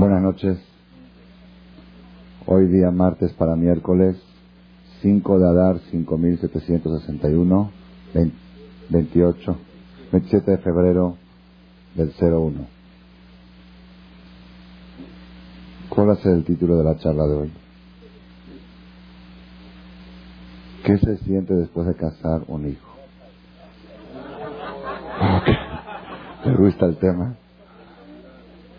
[0.00, 0.58] Buenas noches.
[2.46, 4.16] Hoy día martes para miércoles
[5.02, 7.70] 5 de Adar 5761
[8.88, 9.56] 28
[10.10, 11.18] 27 de febrero
[11.96, 12.66] del 01.
[15.90, 17.52] ¿Cuál va a ser el título de la charla de hoy?
[20.82, 22.88] ¿Qué se siente después de casar un hijo?
[26.42, 27.36] ¿Te gusta el tema?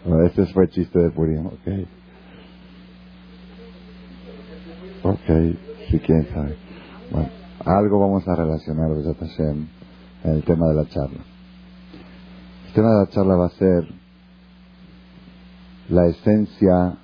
[0.05, 1.67] Bueno, este fue chiste de Purim, ok.
[5.03, 5.57] Ok,
[5.89, 6.55] si quién sabe.
[7.11, 7.29] Bueno,
[7.65, 9.67] algo vamos a relacionar, Hashem,
[10.23, 11.19] en el tema de la charla.
[12.67, 13.87] El tema de la charla va a ser
[15.89, 16.97] la esencia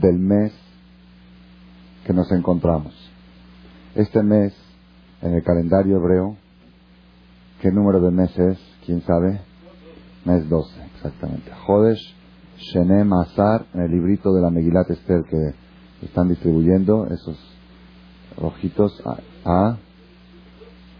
[0.00, 0.52] del mes
[2.06, 2.94] que nos encontramos.
[3.94, 4.54] Este mes,
[5.20, 6.36] en el calendario hebreo,
[7.60, 8.58] ¿qué número de meses?
[8.86, 9.40] ¿Quién sabe?
[10.24, 11.50] Mes 12, exactamente.
[11.66, 12.14] Jodesh
[12.58, 15.54] Shenem Azar, en el librito de la Megilat Esther que
[16.04, 17.38] están distribuyendo, esos
[18.36, 19.00] rojitos
[19.44, 19.76] a,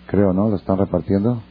[0.07, 0.49] creo, ¿no?
[0.49, 1.43] ¿Lo están repartiendo?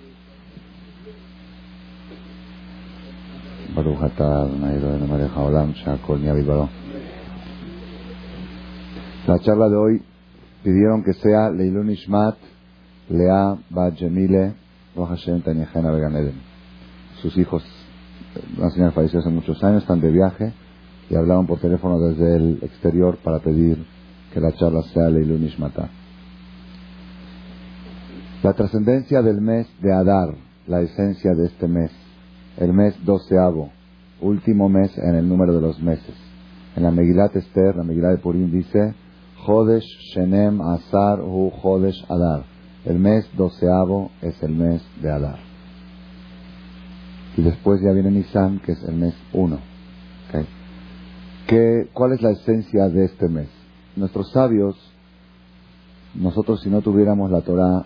[9.28, 10.02] La charla de hoy
[10.64, 12.38] pidieron que sea Leilun Ishmat,
[13.09, 14.56] Lea Bat Jemile,
[14.95, 16.42] Hashem Tanyehena Beganeden.
[17.22, 17.64] Sus hijos,
[18.58, 20.54] una señora falleció hace muchos años, están de viaje
[21.10, 23.86] y hablaron por teléfono desde el exterior para pedir
[24.34, 25.90] que la charla sea Leilun Ishmatá.
[28.44, 30.36] La trascendencia del mes de Adar,
[30.68, 31.92] la esencia de este mes,
[32.58, 33.72] el mes doceavo,
[34.22, 36.16] último mes en el número de los meses.
[36.76, 38.94] En la Megilat Esther, la Megilat de Purim dice,
[39.46, 42.44] Jodesh Shenem Azar Hu Jodesh Adar.
[42.86, 45.47] El mes doceavo es el mes de Adar.
[47.38, 49.60] Y después ya viene Nisan, que es el mes uno.
[51.48, 53.48] ¿Qué, ¿Cuál es la esencia de este mes?
[53.96, 54.76] Nuestros sabios,
[56.14, 57.86] nosotros si no tuviéramos la Torah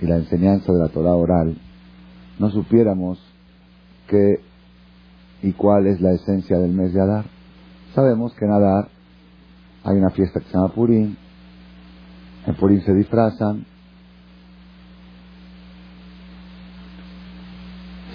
[0.00, 1.56] y la enseñanza de la Torah oral,
[2.38, 3.18] no supiéramos
[4.08, 4.40] qué
[5.42, 7.24] y cuál es la esencia del mes de Adar.
[7.94, 8.88] Sabemos que en Adar
[9.84, 11.16] hay una fiesta que se llama Purim,
[12.46, 13.64] en Purim se disfrazan,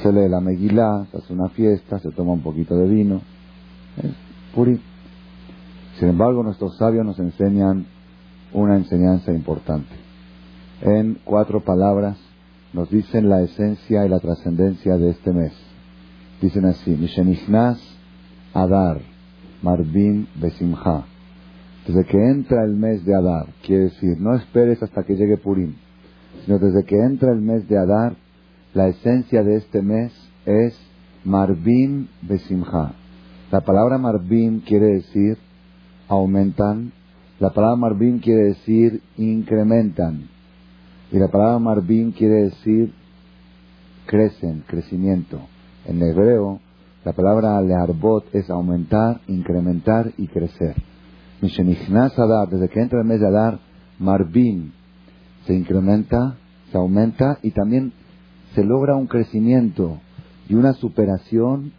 [0.08, 3.22] se lee la Megilá, se hace una fiesta, se toma un poquito de vino,
[3.98, 4.12] es
[4.56, 4.80] Purim.
[6.00, 7.86] Sin embargo, nuestros sabios nos enseñan
[8.54, 9.94] una enseñanza importante.
[10.82, 12.18] En cuatro palabras
[12.72, 15.52] nos dicen la esencia y la trascendencia de este mes.
[16.42, 17.80] Dicen así, Mishenichnas
[18.54, 19.00] Adar,
[19.62, 21.06] Marbin Besimha.
[21.86, 25.74] Desde que entra el mes de Adar, quiere decir, no esperes hasta que llegue Purim,
[26.46, 28.16] sino desde que entra el mes de Adar,
[28.74, 30.12] la esencia de este mes
[30.46, 30.78] es
[31.24, 32.94] Marbim Besimha.
[33.52, 35.38] La palabra Marbim quiere decir
[36.08, 36.94] aumentan,
[37.40, 40.30] la palabra Marbim quiere decir incrementan,
[41.12, 42.94] y la palabra Marbim quiere decir
[44.06, 45.40] crecen, crecimiento.
[45.86, 46.60] En hebreo,
[47.06, 50.76] la palabra learbot es aumentar, incrementar y crecer.
[51.42, 53.60] Adar, desde que entra el mes de Adar,
[54.00, 54.72] Marbim
[55.46, 56.36] se incrementa,
[56.72, 57.94] se aumenta y también
[58.58, 60.00] se logra un crecimiento
[60.50, 61.74] y una superación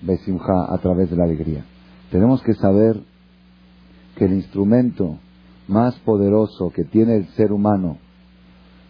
[0.00, 1.62] Besimha a través de la alegría.
[2.10, 3.02] Tenemos que saber
[4.16, 5.18] que el instrumento
[5.68, 7.98] más poderoso que tiene el ser humano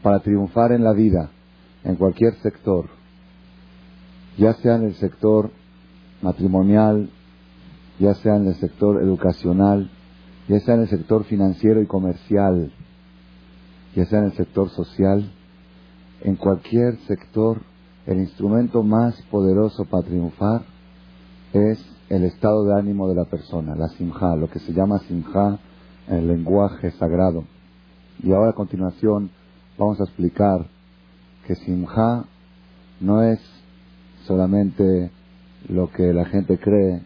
[0.04, 1.30] para triunfar en la vida,
[1.82, 2.86] en cualquier sector,
[4.38, 5.50] ya sea en el sector
[6.22, 7.10] matrimonial,
[7.98, 9.90] ya sea en el sector educacional,
[10.46, 12.70] ya sea en el sector financiero y comercial,
[13.96, 15.32] ya sea en el sector social,
[16.26, 17.60] en cualquier sector,
[18.04, 20.62] el instrumento más poderoso para triunfar
[21.52, 21.78] es
[22.08, 25.60] el estado de ánimo de la persona, la simja, lo que se llama simja
[26.08, 27.44] en el lenguaje sagrado.
[28.24, 29.30] Y ahora a continuación
[29.78, 30.66] vamos a explicar
[31.46, 32.24] que simja
[33.00, 33.38] no es
[34.26, 35.12] solamente
[35.68, 37.02] lo que la gente cree,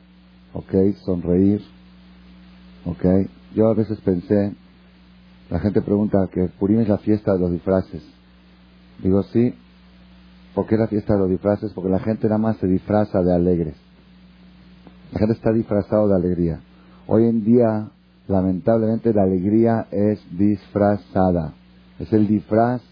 [0.54, 1.60] ok, sonreír,
[2.86, 3.04] ok.
[3.54, 4.54] Yo a veces pensé,
[5.50, 8.19] la gente pregunta que Purim es la fiesta de los disfraces.
[9.02, 9.54] Digo, sí,
[10.54, 11.72] ¿por qué la fiesta de los disfraces?
[11.72, 13.74] Porque la gente nada más se disfraza de alegres.
[15.12, 16.60] La gente está disfrazado de alegría.
[17.06, 17.88] Hoy en día,
[18.28, 21.54] lamentablemente, la alegría es disfrazada.
[21.98, 22.82] Es el disfraz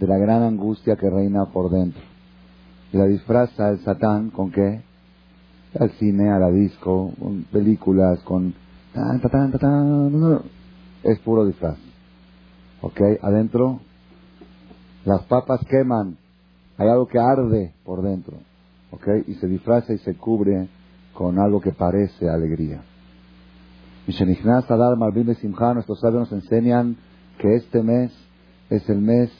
[0.00, 2.02] de la gran angustia que reina por dentro.
[2.92, 4.82] Y la disfraza el Satán con qué?
[5.78, 8.54] Al cine, a la disco, con películas, con...
[11.02, 11.76] es puro disfraz.
[12.80, 13.00] ¿Ok?
[13.20, 13.80] Adentro,
[15.06, 16.18] las papas queman.
[16.76, 18.36] Hay algo que arde por dentro.
[18.90, 19.08] ¿Ok?
[19.26, 20.68] Y se disfraza y se cubre
[21.14, 22.82] con algo que parece alegría.
[24.06, 26.96] Nuestros sabios nos enseñan
[27.38, 28.12] que este mes
[28.68, 29.30] es el mes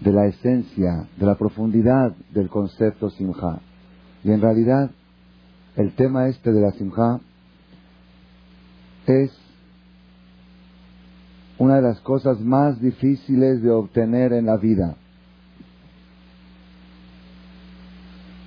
[0.00, 3.60] de la esencia, de la profundidad del concepto Simha.
[4.24, 4.90] Y en realidad,
[5.76, 7.20] el tema este de la Simha
[9.06, 9.47] es
[11.58, 14.96] una de las cosas más difíciles de obtener en la vida.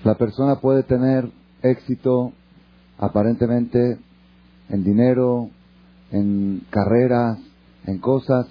[0.03, 1.29] La persona puede tener
[1.61, 2.31] éxito
[2.97, 3.99] aparentemente
[4.69, 5.49] en dinero,
[6.11, 7.37] en carreras,
[7.85, 8.47] en cosas,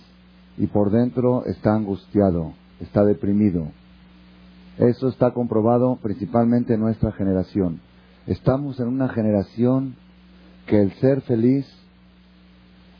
[0.58, 3.68] y por dentro está angustiado, está deprimido.
[4.78, 7.80] Eso está comprobado principalmente en nuestra generación.
[8.26, 9.96] Estamos en una generación
[10.66, 11.66] que el ser feliz,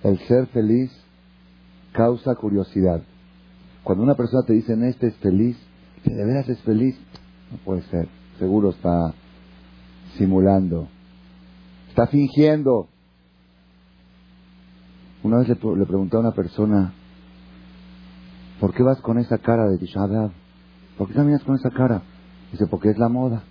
[0.02, 0.90] el ser feliz
[2.00, 3.02] causa curiosidad.
[3.84, 5.58] Cuando una persona te dice, este es feliz,
[6.02, 6.98] que de veras es feliz,
[7.50, 8.08] no puede ser.
[8.38, 9.12] Seguro está
[10.16, 10.88] simulando.
[11.90, 12.88] Está fingiendo.
[15.22, 16.94] Una vez le, pregunté a una persona,
[18.60, 20.00] ¿por qué vas con esa cara de Tisha
[20.96, 22.00] ¿Por qué caminas con esa cara?
[22.50, 23.42] Dice, porque es la moda.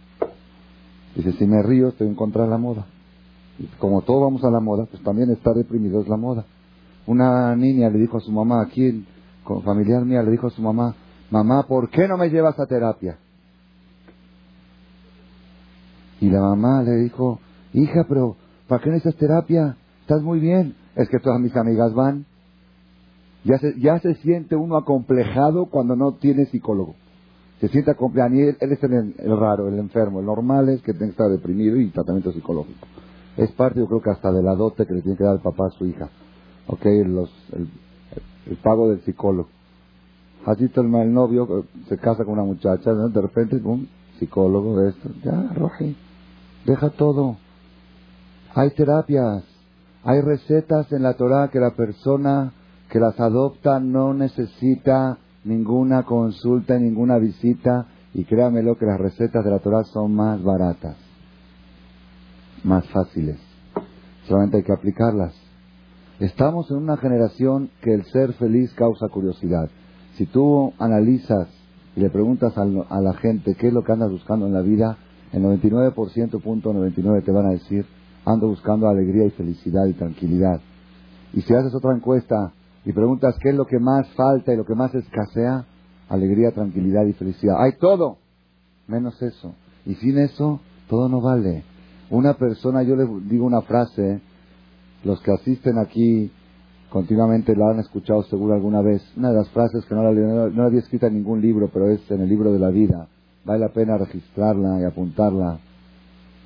[1.16, 2.88] Dice, si me río, estoy en contra de la moda.
[3.60, 6.46] Y como todos vamos a la moda, pues también estar deprimido es la moda.
[7.10, 9.04] Una niña le dijo a su mamá, aquí,
[9.44, 10.94] con familiar mía, le dijo a su mamá,
[11.32, 13.18] mamá, ¿por qué no me llevas a terapia?
[16.22, 17.40] Y la mamá le dijo,
[17.74, 18.36] hija, pero
[18.68, 19.76] ¿para qué necesitas terapia?
[20.02, 20.76] Estás muy bien.
[20.96, 22.28] Es que todas mis amigas van.
[23.44, 26.94] Ya se, ya se siente uno acomplejado cuando no tiene psicólogo.
[27.60, 28.36] Se siente acomplejado.
[28.36, 30.20] él, es el, raro, el enfermo.
[30.20, 32.86] El normal es que estar deprimido y tratamiento psicológico.
[33.36, 35.42] Es parte, yo creo que hasta de la dote que le tiene que dar el
[35.42, 36.08] papá a su hija
[36.70, 39.50] ok, los, el, pago del psicólogo.
[40.46, 43.90] Así el, novio eh, se casa con una muchacha, de repente, un
[44.20, 45.96] psicólogo esto, ya, Roji,
[46.66, 47.38] deja todo.
[48.54, 49.44] Hay terapias,
[50.04, 52.54] hay recetas en la Torah que la persona
[52.90, 59.52] que las adopta no necesita ninguna consulta, ninguna visita, y créamelo que las recetas de
[59.52, 60.98] la Torah son más baratas,
[62.64, 63.38] más fáciles.
[64.28, 65.49] Solamente hay que aplicarlas.
[66.20, 69.70] Estamos en una generación que el ser feliz causa curiosidad.
[70.16, 71.48] Si tú analizas
[71.96, 74.98] y le preguntas a, la gente qué es lo que andas buscando en la vida,
[75.32, 77.86] el 99% punto 99 te van a decir,
[78.26, 80.60] ando buscando alegría y felicidad y tranquilidad.
[81.32, 82.52] Y si haces otra encuesta
[82.84, 85.68] y preguntas qué es lo que más falta y lo que más escasea,
[86.10, 87.56] alegría, tranquilidad y felicidad.
[87.64, 88.18] Hay todo,
[88.88, 89.56] menos eso.
[89.86, 91.64] Y sin eso, todo no vale.
[92.10, 94.20] Una persona, yo le digo una frase,
[95.04, 96.32] los que asisten aquí
[96.90, 99.02] continuamente la han escuchado seguro alguna vez.
[99.16, 102.10] Una de las frases que no la, no había escrita en ningún libro, pero es
[102.12, 103.08] en el libro de la vida.
[103.46, 105.60] Vale la pena registrarla y apuntarla.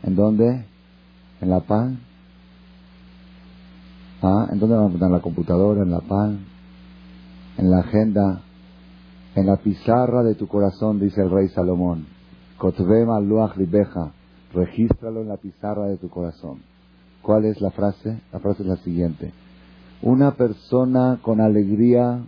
[0.03, 0.65] ¿En dónde?
[1.41, 1.99] ¿En la PAN?
[4.21, 4.47] ¿Ah?
[4.51, 5.07] ¿En dónde van a apuntar?
[5.07, 5.81] ¿En la computadora?
[5.81, 6.45] ¿En la PAN?
[7.57, 8.41] ¿En la agenda?
[9.35, 12.05] En la pizarra de tu corazón, dice el rey Salomón.
[12.57, 13.55] Kotvema luach.
[14.53, 16.72] Regístralo en la pizarra de tu corazón.
[17.23, 18.21] ¿Cuál es la frase?
[18.33, 19.31] La frase es la siguiente.
[20.01, 22.19] Una persona con alegría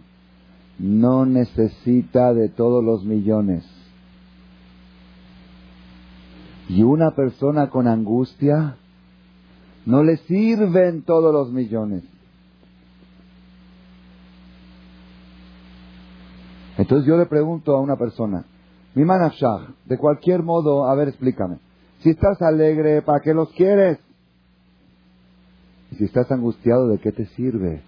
[0.80, 3.66] no necesita de todos los millones.
[6.70, 8.78] Y una persona con angustia
[9.86, 12.04] no le sirven todos los millones.
[16.78, 18.46] Entonces yo le pregunto a una persona,
[18.96, 21.58] mi manafshah, de cualquier modo, a ver, explícame.
[22.00, 24.00] Si estás alegre, ¿para qué los quieres?
[25.96, 27.84] Si estás angustiado, ¿de qué te sirve?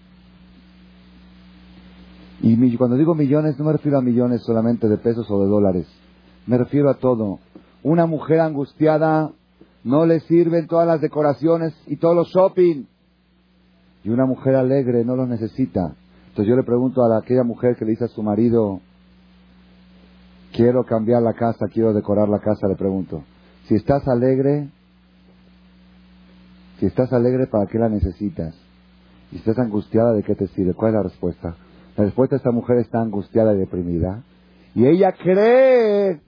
[2.41, 5.87] Y cuando digo millones, no me refiero a millones solamente de pesos o de dólares.
[6.45, 7.39] Me refiero a todo.
[7.83, 9.31] Una mujer angustiada
[9.83, 12.85] no le sirven todas las decoraciones y todos los shopping.
[14.03, 15.95] Y una mujer alegre no lo necesita.
[16.29, 18.79] Entonces yo le pregunto a aquella mujer que le dice a su marido,
[20.53, 23.23] quiero cambiar la casa, quiero decorar la casa, le pregunto,
[23.67, 24.69] si estás alegre,
[26.79, 28.55] si estás alegre, ¿para qué la necesitas?
[29.31, 30.73] Y estás angustiada, ¿de qué te sirve?
[30.73, 31.55] ¿Cuál es la respuesta?
[31.97, 34.23] La respuesta es esta mujer está angustiada y deprimida.
[34.75, 36.21] Y ella cree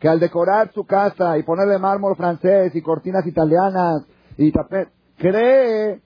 [0.00, 4.04] que al decorar su casa y ponerle mármol francés y cortinas italianas
[4.36, 6.00] y tapet, cree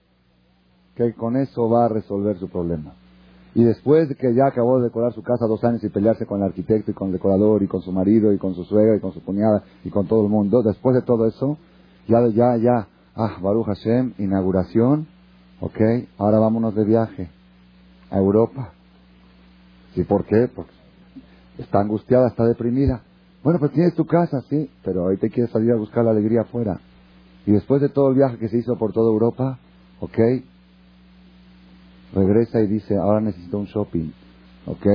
[0.95, 2.93] que con eso va a resolver su problema.
[3.55, 6.41] Y después de que ya acabó de decorar su casa dos años y pelearse con
[6.41, 8.99] el arquitecto y con el decorador y con su marido y con su suegra y
[8.99, 11.57] con su cuñada y con todo el mundo, después de todo eso,
[12.07, 12.87] ya, ya, ya,
[13.19, 15.07] Ah, Baruch Hashem, inauguración.
[15.59, 15.79] Ok,
[16.19, 17.31] ahora vámonos de viaje
[18.11, 18.73] a Europa.
[19.95, 20.47] ¿Sí por qué?
[20.55, 20.71] Porque
[21.57, 23.01] está angustiada, está deprimida.
[23.43, 26.41] Bueno, pues tienes tu casa, sí, pero ahí te quieres salir a buscar la alegría
[26.41, 26.79] afuera.
[27.47, 29.57] Y después de todo el viaje que se hizo por toda Europa,
[29.99, 30.19] ¿ok?
[32.13, 34.11] Regresa y dice, ahora necesito un shopping,
[34.67, 34.85] ¿ok?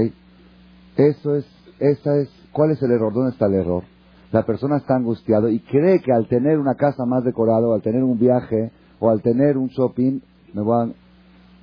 [0.97, 1.47] Eso es,
[1.81, 3.12] esa es, ¿cuál es el error?
[3.12, 3.83] ¿Dónde está el error?
[4.33, 8.03] La persona está angustiado y cree que al tener una casa más decorada, al tener
[8.03, 10.21] un viaje, o al tener un shopping,
[10.55, 10.95] me voy.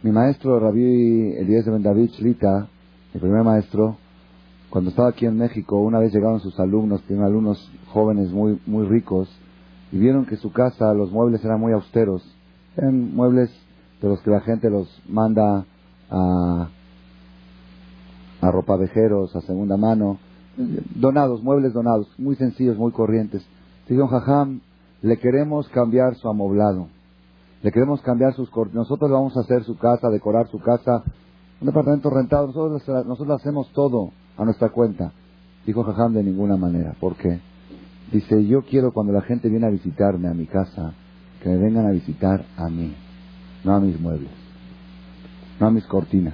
[0.04, 2.68] Mi maestro, Rabí Elías de Bendavich Lita,
[3.14, 3.98] mi primer maestro,
[4.70, 8.86] cuando estaba aquí en México, una vez llegaron sus alumnos, tienen alumnos jóvenes muy, muy
[8.86, 9.28] ricos,
[9.92, 12.24] y vieron que su casa, los muebles eran muy austeros.
[12.78, 13.50] Eran muebles
[14.02, 15.66] de los que la gente los manda
[16.12, 16.70] a,
[18.42, 20.20] a ropavejeros, a segunda mano,
[20.96, 23.46] donados, muebles donados, muy sencillos, muy corrientes.
[23.88, 24.62] Dijeron, jajam,
[25.01, 26.88] le queremos cambiar su amoblado,
[27.63, 31.04] le queremos cambiar sus nosotros le vamos a hacer su casa, decorar su casa,
[31.62, 35.12] un departamento rentado, nosotros, nosotros hacemos todo a nuestra cuenta.
[35.66, 36.96] Dijo Jajam de ninguna manera.
[37.00, 37.39] ¿Por qué?
[38.12, 40.94] Dice, yo quiero cuando la gente viene a visitarme a mi casa,
[41.44, 42.96] que me vengan a visitar a mí,
[43.63, 44.32] no a mis muebles,
[45.60, 46.34] no a mis cortinas.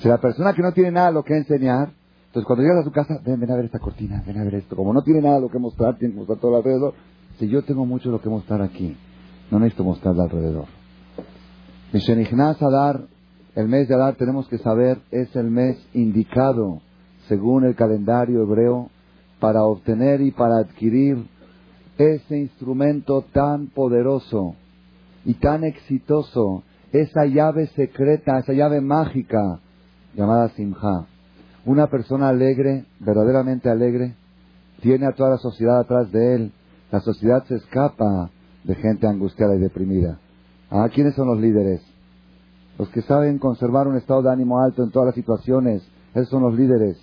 [0.00, 1.92] Si la persona que no tiene nada lo que enseñar,
[2.28, 4.56] entonces cuando llegas a su casa, ven, ven a ver esta cortina, ven a ver
[4.56, 4.76] esto.
[4.76, 6.94] Como no tiene nada lo que mostrar, tiene que mostrar todo alrededor.
[7.38, 8.96] Si yo tengo mucho lo que mostrar aquí,
[9.50, 10.66] no necesito mostrar alrededor.
[11.92, 13.00] a dar
[13.54, 16.80] el mes de Adar tenemos que saber es el mes indicado
[17.28, 18.90] según el calendario hebreo
[19.40, 21.26] para obtener y para adquirir
[21.96, 24.54] ese instrumento tan poderoso
[25.24, 29.60] y tan exitoso, esa llave secreta, esa llave mágica
[30.14, 31.06] llamada Simha.
[31.68, 34.14] Una persona alegre, verdaderamente alegre,
[34.80, 36.52] tiene a toda la sociedad atrás de él.
[36.90, 38.30] La sociedad se escapa
[38.64, 40.18] de gente angustiada y deprimida.
[40.70, 41.82] ¿Ah, ¿Quiénes son los líderes?
[42.78, 45.86] Los que saben conservar un estado de ánimo alto en todas las situaciones.
[46.14, 46.96] Esos son los líderes.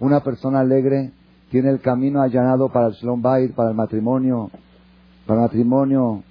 [0.00, 1.12] Una persona alegre
[1.50, 4.50] tiene el camino allanado para el Shalom para el matrimonio.
[5.26, 6.22] Para el matrimonio,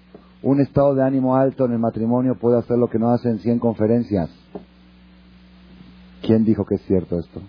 [0.42, 3.60] un estado de ánimo alto en el matrimonio puede hacer lo que no hacen 100
[3.60, 4.32] conferencias.
[6.26, 7.40] ¿Quién dijo que es cierto esto?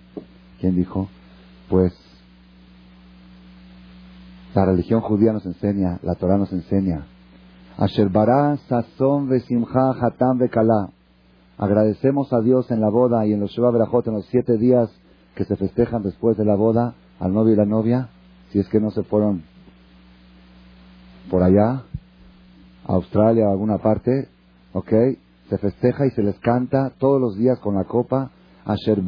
[0.61, 1.09] ¿Quién dijo?
[1.71, 1.95] Pues
[4.55, 7.07] la religión judía nos enseña, la Torah nos enseña.
[7.79, 10.41] Asher bara sazón vesimcha hatam.
[11.59, 14.91] Agradecemos a Dios en la boda y en los Sheva Berajot, en los siete días
[15.35, 18.11] que se festejan después de la boda al novio y la novia,
[18.51, 19.43] si es que no se fueron
[21.31, 21.83] por allá,
[22.87, 24.29] a Australia o alguna parte,
[24.75, 24.93] ¿ok?
[25.49, 28.33] Se festeja y se les canta todos los días con la copa.
[28.67, 29.01] Asher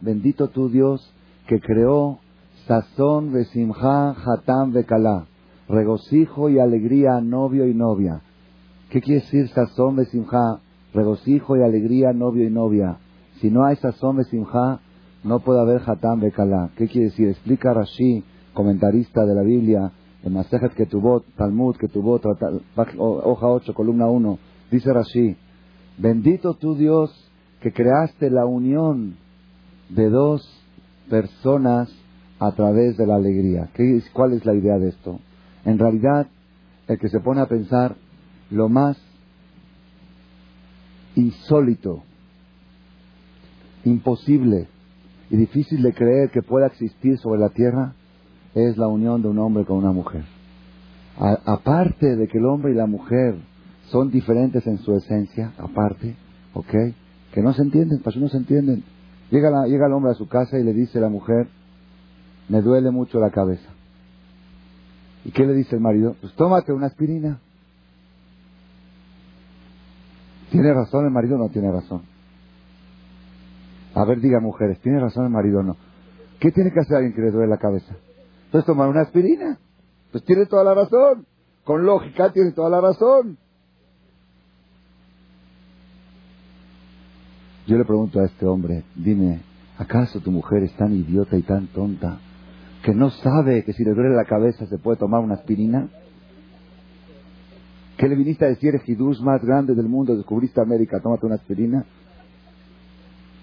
[0.00, 1.12] bendito tu Dios,
[1.46, 2.18] que creó
[2.66, 5.26] sazón, besimha, hatam, bekala,
[5.68, 8.22] regocijo y alegría novio y novia.
[8.88, 10.60] ¿Qué quiere decir sazón, besimha,
[10.94, 12.96] regocijo y alegría novio y novia?
[13.40, 14.80] Si no hay sazón, besimha,
[15.24, 16.70] no puede haber Hatam Bekala.
[16.76, 17.28] ¿Qué quiere decir?
[17.28, 19.92] Explica Rashi, comentarista de la Biblia,
[20.22, 24.38] en Masejet Ketubot, Talmud Ketubot, hoja 8, columna 1.
[24.70, 25.36] Dice Rashi,
[25.98, 27.21] bendito tu Dios
[27.62, 29.16] que creaste la unión
[29.88, 30.42] de dos
[31.08, 31.88] personas
[32.40, 33.70] a través de la alegría.
[33.74, 35.20] ¿Qué, ¿Cuál es la idea de esto?
[35.64, 36.26] En realidad,
[36.88, 37.94] el que se pone a pensar
[38.50, 39.00] lo más
[41.14, 42.02] insólito,
[43.84, 44.66] imposible,
[45.30, 47.94] y difícil de creer que pueda existir sobre la tierra
[48.54, 50.24] es la unión de un hombre con una mujer.
[51.16, 53.36] aparte de que el hombre y la mujer
[53.90, 56.16] son diferentes en su esencia, aparte,
[56.54, 56.74] ¿ok?
[57.32, 58.84] Que no se entienden, para no se entienden.
[59.30, 61.48] Llega, llega el hombre a su casa y le dice a la mujer,
[62.48, 63.70] me duele mucho la cabeza.
[65.24, 66.16] ¿Y qué le dice el marido?
[66.20, 67.40] Pues tómate una aspirina.
[70.50, 72.02] ¿Tiene razón el marido no tiene razón?
[73.94, 75.76] A ver, diga mujeres, ¿tiene razón el marido o no?
[76.40, 77.94] ¿Qué tiene que hacer alguien que le duele la cabeza?
[78.50, 79.58] Pues tomar una aspirina.
[80.10, 81.26] Pues tiene toda la razón.
[81.64, 83.38] Con lógica tiene toda la razón.
[87.66, 89.40] Yo le pregunto a este hombre, dime,
[89.78, 92.18] ¿acaso tu mujer es tan idiota y tan tonta
[92.82, 95.88] que no sabe que si le duele la cabeza se puede tomar una aspirina?
[97.96, 101.84] ¿Qué le viniste a decir, el más grande del mundo, descubriste América, tómate una aspirina?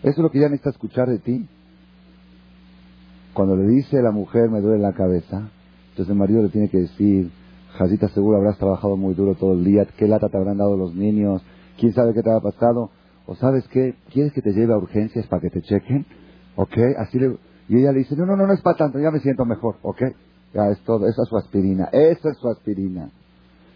[0.01, 1.47] Eso es lo que ya necesita escuchar de ti.
[3.33, 5.49] Cuando le dice la mujer, me duele la cabeza,
[5.91, 7.31] entonces el marido le tiene que decir,
[7.77, 10.93] Jacita, seguro habrás trabajado muy duro todo el día, qué lata te habrán dado los
[10.93, 11.41] niños,
[11.77, 12.89] quién sabe qué te ha pasado,
[13.29, 16.05] o sabes qué, ¿quieres que te lleve a urgencias para que te chequen?
[16.55, 16.77] ¿Ok?
[16.97, 17.19] Así
[17.67, 19.75] y ella le dice, no, no, no, no es para tanto, ya me siento mejor,
[19.83, 20.01] ¿ok?
[20.53, 23.11] Ya es todo, esa es su aspirina, esa es su aspirina.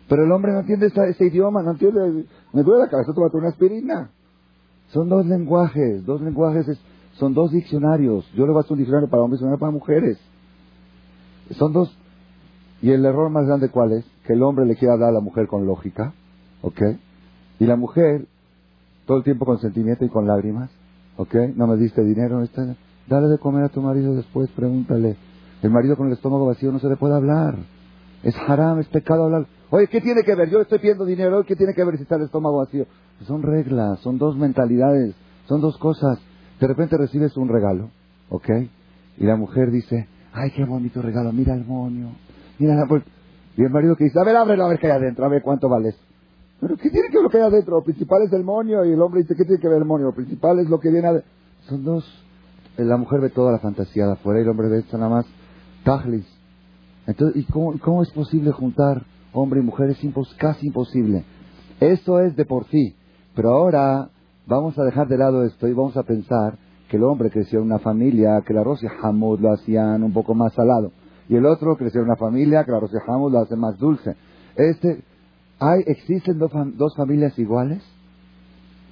[0.10, 3.50] Pero el hombre no entiende ese, idioma, no entiende, me duele la cabeza, tómate una
[3.50, 4.10] aspirina.
[4.88, 6.66] Son dos lenguajes, dos lenguajes,
[7.14, 8.28] son dos diccionarios.
[8.34, 10.18] Yo le voy a hacer un diccionario para hombres y un para mujeres.
[11.52, 11.96] Son dos.
[12.82, 14.06] ¿Y el error más grande cuál es?
[14.26, 16.14] que el hombre le quiera dar a la mujer con lógica,
[16.62, 16.82] ¿ok?
[17.60, 18.28] Y la mujer,
[19.06, 20.70] todo el tiempo con sentimiento y con lágrimas,
[21.18, 21.36] ¿ok?
[21.56, 22.76] No me diste dinero, este,
[23.08, 25.18] dale de comer a tu marido después, pregúntale.
[25.62, 27.58] El marido con el estómago vacío no se le puede hablar.
[28.24, 29.48] Es haram, es pecado hablar.
[29.70, 30.50] Oye, ¿qué tiene que ver?
[30.50, 32.86] Yo estoy pidiendo dinero, ¿qué tiene que ver si está el estómago vacío?
[33.26, 35.16] Son reglas, son dos mentalidades,
[35.48, 36.20] son dos cosas.
[36.60, 37.90] De repente recibes un regalo,
[38.30, 38.50] ¿ok?
[39.18, 42.14] Y la mujer dice, ay, qué bonito regalo, mira el moño,
[42.60, 43.04] mira la...
[43.56, 45.44] Y el marido que dice, a ver, ábrelo, a ver qué hay adentro, a ver
[45.44, 45.94] cuánto vale
[46.60, 47.78] Pero ¿qué tiene que ver lo que hay adentro?
[47.78, 50.06] Lo principal es el moño y el hombre dice, ¿qué tiene que ver el moño?
[50.06, 51.30] Lo principal es lo que viene adentro.
[51.68, 52.06] Son dos.
[52.78, 55.10] Eh, la mujer ve toda la fantasía de afuera y el hombre ve esto nada
[55.10, 55.26] más.
[55.84, 56.26] Tajlis.
[57.06, 59.90] Entonces, ¿y cómo, cómo es posible juntar hombre y mujer?
[59.90, 60.00] Es
[60.38, 61.26] casi imposible.
[61.80, 62.96] Eso es de por sí.
[63.36, 64.10] Pero ahora
[64.46, 66.58] vamos a dejar de lado esto y vamos a pensar
[66.90, 68.88] que el hombre creció en una familia, que el arroz y
[69.42, 70.92] lo hacían un poco más salado.
[71.28, 74.16] Y el otro creció en una familia, que el arroz y lo hacen más dulce.
[74.56, 75.04] Este,
[75.60, 77.84] ¿hay, ¿Existen dos, dos familias iguales?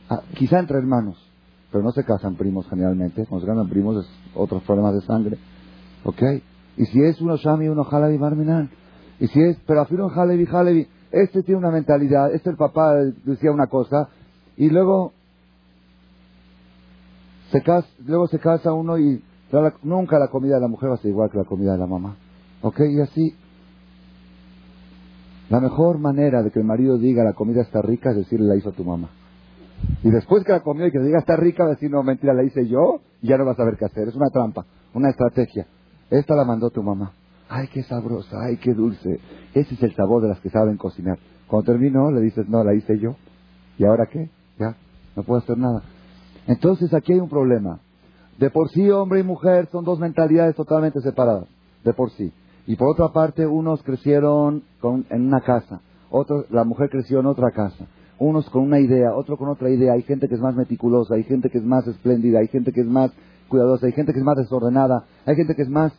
[0.10, 1.18] Ah, quizá entre hermanos,
[1.72, 3.25] pero no se casan primos generalmente.
[3.25, 5.38] Cuando se casan primos es otros problemas de sangre.
[6.03, 6.22] ¿Ok?
[6.77, 8.70] Y si es uno Shami uno Halabi Barminan.
[9.20, 13.51] Y si es, pero afirmo Halevi, Halevi, este tiene una mentalidad, este el papá decía
[13.51, 14.10] una cosa,
[14.58, 15.13] y luego
[17.51, 19.22] se casa, luego se casa uno y
[19.84, 21.88] nunca la comida de la mujer va a ser igual que la comida de la
[21.88, 22.15] mamá.
[22.62, 22.80] ¿Ok?
[22.80, 23.36] Y así.
[25.51, 28.55] La mejor manera de que el marido diga la comida está rica es decirle la
[28.55, 29.10] hizo tu mamá.
[30.01, 32.34] Y después que la comió y que diga está rica, va a decir no, mentira,
[32.34, 34.08] la hice yo ya no vas a saber qué hacer.
[34.08, 35.67] Es una trampa, una estrategia.
[36.10, 37.12] Esta la mandó tu mamá.
[37.50, 39.20] Ay, qué sabrosa, ay, qué dulce.
[39.53, 41.20] Ese es el sabor de las que saben cocinar.
[41.48, 43.17] Cuando terminó, le dices, no, la hice yo.
[43.77, 44.29] ¿Y ahora qué?
[44.58, 44.77] Ya,
[45.17, 45.84] no puedo hacer nada.
[46.48, 47.81] Entonces aquí hay un problema.
[48.39, 51.50] De por sí hombre y mujer son dos mentalidades totalmente separadas,
[51.84, 52.31] de por sí.
[52.68, 54.63] Y por otra parte, unos crecieron
[55.10, 57.88] en una casa, otros, la mujer creció en otra casa.
[58.20, 59.94] Unos con una idea, otro con otra idea.
[59.94, 62.82] Hay gente que es más meticulosa, hay gente que es más espléndida, hay gente que
[62.82, 63.12] es más
[63.47, 65.91] cuidadosa, hay gente que es más desordenada, hay gente que es más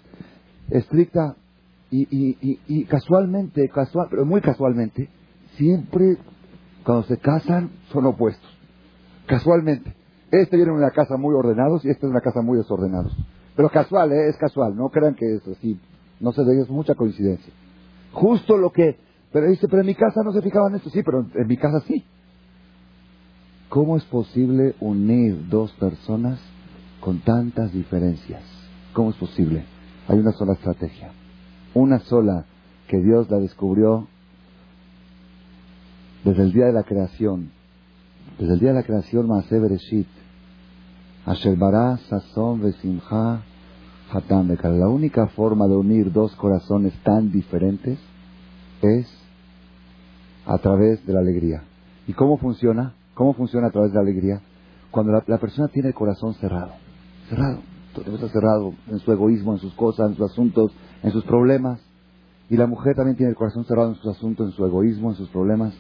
[0.71, 1.35] estricta.
[1.91, 5.11] Y, y, y, casualmente, casual, pero muy casualmente,
[5.57, 6.17] siempre
[6.85, 8.49] cuando se casan son opuestos.
[9.27, 9.95] Casualmente.
[10.31, 13.15] Este viene de una casa muy ordenados y este de una casa muy desordenados.
[13.55, 14.29] Pero casual, ¿eh?
[14.29, 15.79] es casual, no crean que es así.
[16.23, 17.53] No se ve, es mucha coincidencia.
[18.13, 18.97] Justo lo que...
[19.33, 20.89] Pero dice, pero en mi casa no se fijaban esto.
[20.89, 22.05] Sí, pero en mi casa sí.
[23.69, 26.39] ¿Cómo es posible unir dos personas
[27.01, 28.43] con tantas diferencias?
[28.93, 29.65] ¿Cómo es posible?
[30.07, 31.11] Hay una sola estrategia.
[31.75, 32.45] Una sola
[32.87, 34.07] que Dios la descubrió
[36.25, 37.51] desde el día de la creación.
[38.39, 40.07] Desde el día de la creación, Maase Bereshit
[44.21, 47.99] la única forma de unir dos corazones tan diferentes
[48.83, 49.07] es
[50.47, 51.63] a través de la alegría.
[52.07, 52.95] ¿Y cómo funciona?
[53.15, 54.41] ¿Cómo funciona a través de la alegría?
[54.91, 56.73] Cuando la, persona tiene el corazón cerrado,
[57.29, 57.61] cerrado,
[57.95, 60.73] todo está cerrado en su egoísmo, en sus cosas, en sus asuntos,
[61.03, 61.81] en sus problemas.
[62.51, 65.17] Y la mujer también tiene el corazón cerrado en sus asuntos, en su egoísmo, en
[65.17, 65.73] sus problemas.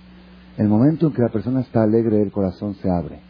[0.57, 3.21] El momento en que la persona está alegre, el corazón se abre.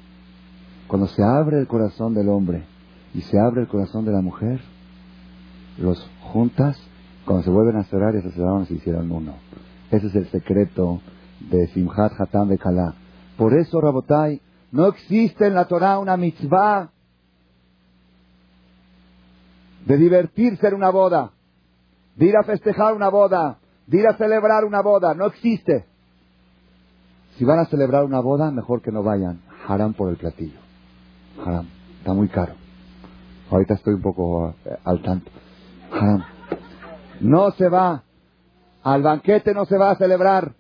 [0.86, 2.64] Cuando se abre el corazón del hombre
[3.14, 4.60] y se abre el corazón de la mujer,
[5.78, 6.78] los juntas,
[7.24, 9.34] cuando se vuelven a cerrar y se cerraron, se hicieron uno.
[9.90, 11.00] Ese es el secreto
[11.40, 12.94] de Simhat Hatam Bekala.
[13.36, 16.90] Por eso, Rabotai, no existe en la Torah una mitzvah
[19.86, 21.32] de divertirse en una boda,
[22.16, 25.14] de ir a festejar una boda, de ir a celebrar una boda.
[25.14, 25.86] No existe.
[27.36, 29.40] Si van a celebrar una boda, mejor que no vayan.
[29.66, 30.58] Harán por el platillo.
[31.44, 31.66] Haram.
[31.98, 32.54] Está muy caro.
[33.50, 35.30] Ahorita estoy un poco eh, al tanto.
[37.20, 38.02] No se va.
[38.82, 40.54] Al banquete no se va a celebrar.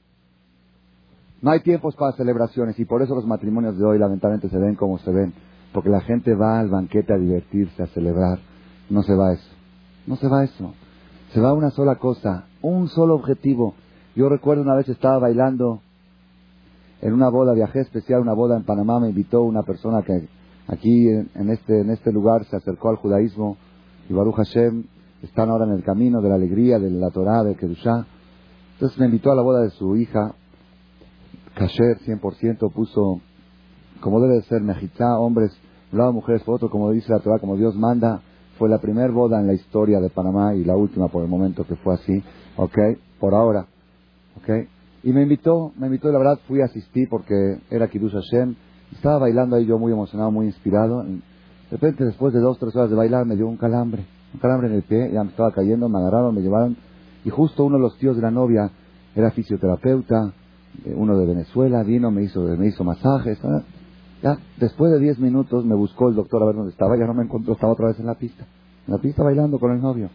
[1.40, 4.76] No hay tiempos para celebraciones y por eso los matrimonios de hoy lamentablemente se ven
[4.76, 5.34] como se ven.
[5.72, 8.38] Porque la gente va al banquete a divertirse, a celebrar.
[8.90, 9.50] No se va eso.
[10.06, 10.74] No se va eso.
[11.32, 13.74] Se va una sola cosa, un solo objetivo.
[14.14, 15.80] Yo recuerdo una vez estaba bailando
[17.00, 20.28] en una boda, viajé especial, una boda en Panamá, me invitó una persona que
[20.68, 23.56] aquí en este, en este lugar se acercó al judaísmo
[24.08, 24.84] y Baruch Hashem
[25.22, 28.06] están ahora en el camino de la alegría, de la Torah, de Kedushá.
[28.74, 30.34] Entonces me invitó a la boda de su hija,
[31.54, 33.20] Kasher 100%, puso,
[34.00, 35.52] como debe de ser, Mejitá, hombres,
[35.92, 38.22] un lado mujeres por otro, como dice la Torah, como Dios manda.
[38.58, 41.64] Fue la primera boda en la historia de Panamá y la última por el momento
[41.64, 42.22] que fue así,
[42.56, 42.78] ¿ok?
[43.18, 43.66] Por ahora,
[44.36, 44.68] ¿ok?
[45.04, 47.34] Y me invitó, me invitó, y la verdad fui a asistir porque
[47.70, 48.54] era Kiddush Hashem
[48.92, 51.02] estaba bailando ahí yo muy emocionado, muy inspirado.
[51.02, 51.20] De
[51.70, 54.04] repente, después de dos, tres horas de bailar, me dio un calambre.
[54.34, 56.76] Un calambre en el pie, ya me estaba cayendo, me agarraron, me llevaron.
[57.24, 58.70] Y justo uno de los tíos de la novia
[59.14, 60.32] era fisioterapeuta,
[60.84, 63.38] eh, uno de Venezuela, vino, me hizo, me hizo masajes.
[64.22, 67.14] Ya, después de 10 minutos me buscó el doctor a ver dónde estaba, ya no
[67.14, 68.46] me encontró, estaba otra vez en la pista.
[68.86, 70.10] En la pista bailando con el novio.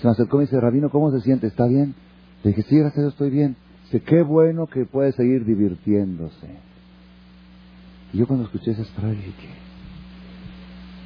[0.00, 1.46] Se me acercó y me dice, Rabino, ¿cómo se siente?
[1.46, 1.94] ¿Está bien?
[2.42, 3.56] Le dije, sí, gracias a Dios estoy bien.
[3.84, 6.58] Dice, qué bueno que puede seguir divirtiéndose.
[8.12, 9.48] Y yo cuando escuché esa palabras dije.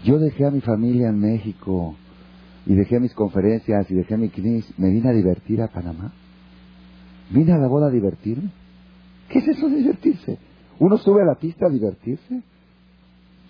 [0.04, 1.96] Yo dejé a mi familia en México
[2.66, 6.12] y dejé mis conferencias y dejé mi clinic, me vine a divertir a Panamá.
[7.30, 8.50] ¿Vine a la boda a divertirme?
[9.28, 10.38] ¿Qué es eso de divertirse?
[10.78, 12.42] ¿Uno sube a la pista a divertirse?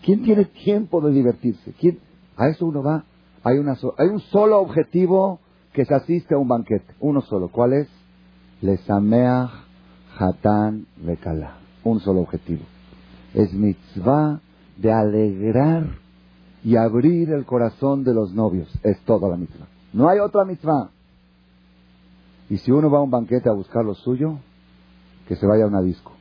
[0.04, 1.72] ¿Quién tiene tiempo de divertirse?
[1.80, 1.98] ¿Quién?
[2.36, 3.04] A eso uno va.
[3.42, 5.40] Hay, una hay un solo objetivo
[5.72, 6.94] que se asiste a un banquete.
[7.00, 7.48] Uno solo.
[7.48, 7.88] ¿Cuál es?
[8.60, 9.50] Lesameach
[10.18, 11.58] Hatán Bekala.
[11.82, 12.62] Un solo objetivo.
[13.34, 14.40] Es mitzvah
[14.76, 16.03] de alegrar
[16.64, 18.68] y abrir el corazón de los novios.
[18.82, 19.66] Es toda la mitzvah.
[19.92, 20.88] No hay otra mitzvah.
[22.48, 24.38] Y si uno va a un banquete a buscar lo suyo,
[25.28, 26.12] que se vaya a una disco.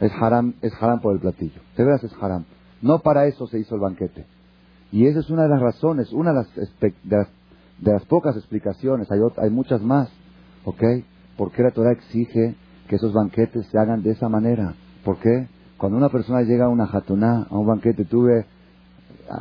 [0.00, 1.60] Es haram, es haram por el platillo.
[1.76, 2.44] De veras es haram.
[2.82, 4.26] No para eso se hizo el banquete.
[4.92, 7.28] Y esa es una de las razones, una de las,
[7.82, 10.10] de las, pocas explicaciones, hay, hay muchas más,
[10.64, 10.82] ¿ok?
[11.36, 12.56] ¿Por qué la Torah exige
[12.88, 14.74] que esos banquetes se hagan de esa manera?
[15.04, 15.46] ¿Por qué?
[15.76, 18.46] Cuando una persona llega a una jatuná, a un banquete, tuve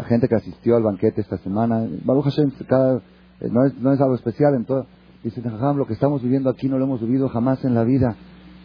[0.07, 3.01] gente que asistió al banquete esta semana, Baruch Hashem, cada,
[3.41, 4.85] no, es, no es algo especial en todo,
[5.23, 8.15] Dice lo que estamos viviendo aquí no lo hemos vivido jamás en la vida.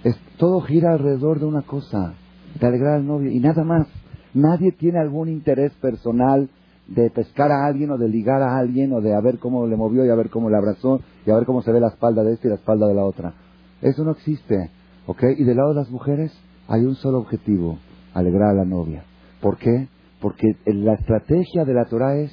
[0.04, 2.14] Es, todo gira alrededor de una cosa,
[2.60, 3.88] de alegrar al novio y nada más.
[4.34, 6.48] Nadie tiene algún interés personal
[6.86, 9.76] de pescar a alguien o de ligar a alguien o de a ver cómo le
[9.76, 12.22] movió y a ver cómo le abrazó y a ver cómo se ve la espalda
[12.22, 13.34] de este y la espalda de la otra.
[13.80, 14.70] Eso no existe.
[15.06, 15.24] ¿Ok?
[15.36, 16.32] Y del lado de las mujeres
[16.68, 17.78] hay un solo objetivo,
[18.14, 19.04] alegrar a la novia.
[19.40, 19.88] ¿Por qué?
[20.24, 22.32] Porque la estrategia de la Torah es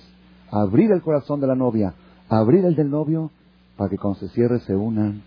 [0.49, 1.93] abrir el corazón de la novia,
[2.30, 3.32] abrir el del novio
[3.75, 5.21] para que cuando se cierre se unan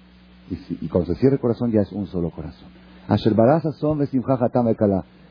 [0.49, 2.71] y, cuando se cierre el corazón ya es un solo corazón.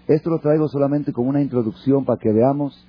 [0.07, 2.87] Esto lo traigo solamente como una introducción para que veamos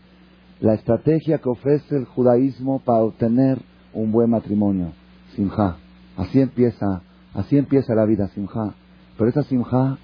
[0.60, 3.62] la estrategia que ofrece el judaísmo para obtener
[3.94, 4.92] un buen matrimonio.
[5.34, 5.78] Simha.
[6.18, 7.00] Así empieza,
[7.32, 8.74] así empieza la vida, Simha.
[9.16, 9.96] Pero esa Simha,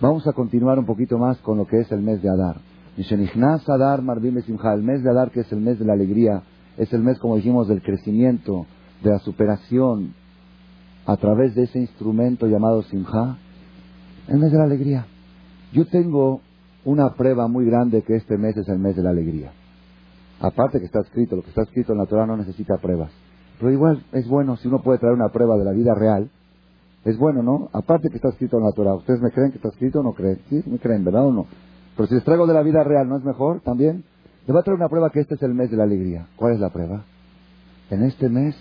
[0.00, 2.75] vamos a continuar un poquito más con lo que es el mes de Adar.
[3.68, 6.42] Adar El mes de Adar, que es el mes de la alegría,
[6.76, 8.66] es el mes, como dijimos, del crecimiento,
[9.02, 10.14] de la superación
[11.04, 13.38] a través de ese instrumento llamado Simha,
[14.28, 15.06] el mes de la alegría.
[15.72, 16.40] Yo tengo
[16.84, 19.52] una prueba muy grande que este mes es el mes de la alegría.
[20.40, 23.10] Aparte que está escrito, lo que está escrito en la Torah no necesita pruebas.
[23.58, 26.30] Pero igual es bueno si uno puede traer una prueba de la vida real.
[27.04, 27.68] Es bueno, ¿no?
[27.72, 28.94] Aparte que está escrito en la Torah.
[28.94, 30.40] ¿Ustedes me creen que está escrito o no creen?
[30.48, 31.46] Sí, me creen, ¿verdad o no?
[31.96, 34.04] Pero si les traigo de la vida real, ¿no es mejor también?
[34.46, 36.28] Les voy a traer una prueba que este es el mes de la alegría.
[36.36, 37.04] ¿Cuál es la prueba?
[37.90, 38.54] En este mes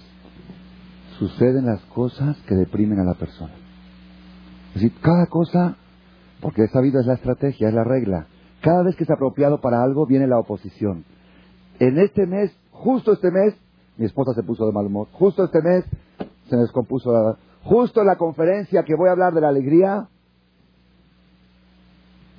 [1.20, 3.54] suceden las cosas que deprimen a la persona.
[4.70, 5.78] Es decir, cada cosa,
[6.42, 8.28] porque esa vida es la estrategia, es la regla.
[8.62, 11.06] Cada vez que es apropiado para algo, viene la oposición.
[11.80, 13.54] En este mes, justo este mes,
[13.98, 15.08] mi esposa se puso de mal humor.
[15.14, 15.86] Justo este mes,
[16.50, 17.38] se me descompuso la...
[17.64, 20.08] Justo en la conferencia que voy a hablar de la alegría,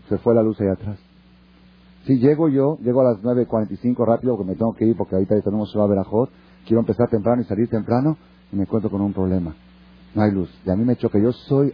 [0.08, 0.98] se fue la luz ahí atrás.
[2.06, 5.40] Si llego yo, llego a las 9.45 rápido, porque me tengo que ir, porque ahorita
[5.40, 6.30] tenemos a Verajot,
[6.64, 8.16] quiero empezar temprano y salir temprano,
[8.52, 9.56] y me encuentro con un problema.
[10.14, 10.48] No hay luz.
[10.64, 11.18] Y a mí me choca.
[11.18, 11.72] Yo soy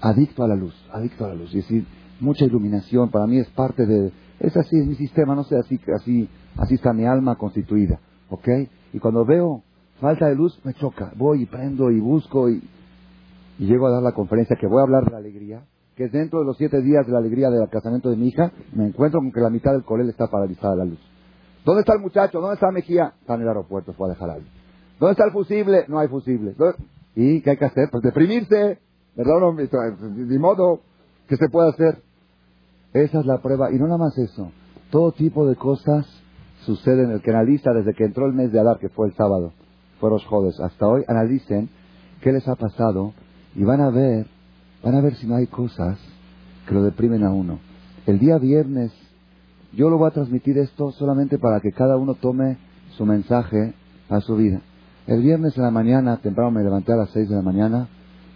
[0.00, 1.48] adicto a la luz, adicto a la luz.
[1.48, 1.86] Es decir,
[2.20, 4.12] mucha iluminación para mí es parte de...
[4.38, 8.00] Es así, es mi sistema, no sé, así, así, así está mi alma constituida.
[8.30, 8.48] ¿Ok?
[8.94, 9.62] Y cuando veo
[10.00, 11.12] falta de luz, me choca.
[11.16, 12.62] Voy y prendo y busco y,
[13.58, 15.62] y llego a dar la conferencia que voy a hablar de la alegría,
[16.00, 18.86] que dentro de los siete días de la alegría del casamiento de mi hija, me
[18.86, 20.98] encuentro con que la mitad del colel está paralizada la luz.
[21.62, 22.40] ¿Dónde está el muchacho?
[22.40, 23.12] ¿Dónde está Mejía?
[23.20, 24.46] Está en el aeropuerto, fue a dejar algo.
[24.98, 25.84] ¿Dónde está el fusible?
[25.88, 26.54] No hay fusible.
[27.14, 27.88] ¿Y qué hay que hacer?
[27.90, 28.78] Pues deprimirse.
[29.14, 29.40] ¿Verdad?
[29.40, 30.80] No, de modo
[31.28, 32.02] que se puede hacer.
[32.94, 33.70] Esa es la prueba.
[33.70, 34.50] Y no nada más eso.
[34.90, 36.06] Todo tipo de cosas
[36.64, 37.10] suceden.
[37.10, 39.52] El que analiza desde que entró el mes de Adar, que fue el sábado,
[39.98, 41.68] fue los jodes, hasta hoy, analicen
[42.22, 43.12] qué les ha pasado
[43.54, 44.26] y van a ver,
[44.82, 45.98] van a ver si no hay cosas
[46.66, 47.58] que lo deprimen a uno.
[48.06, 48.92] El día viernes,
[49.72, 52.58] yo lo voy a transmitir esto solamente para que cada uno tome
[52.96, 53.74] su mensaje
[54.08, 54.60] a su vida.
[55.06, 57.88] El viernes en la mañana, temprano me levanté a las seis de la mañana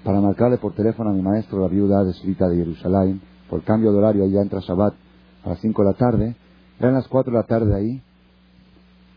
[0.05, 3.99] para marcarle por teléfono a mi maestro, la viuda de de Jerusalén, por cambio de
[3.99, 4.95] horario, allá entra Shabbat
[5.45, 6.37] a las cinco de la tarde,
[6.79, 8.03] eran las cuatro de la tarde ahí,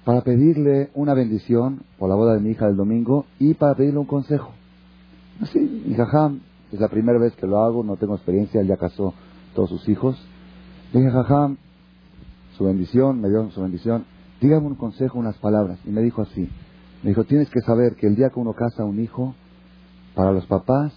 [0.06, 4.00] para pedirle una bendición por la boda de mi hija del domingo y para pedirle
[4.00, 4.52] un consejo.
[5.42, 6.40] Así, mi jajam,
[6.72, 9.14] es la primera vez que lo hago, no tengo experiencia, él ya casó
[9.56, 10.18] todos sus hijos.
[10.94, 11.58] Dije, jajam,
[12.58, 14.06] su bendición, me dio su bendición,
[14.42, 15.80] dígame un consejo, unas palabras.
[15.86, 16.50] Y me dijo así,
[17.04, 19.36] me dijo, tienes que saber que el día que uno casa a un hijo,
[20.16, 20.94] Para los papás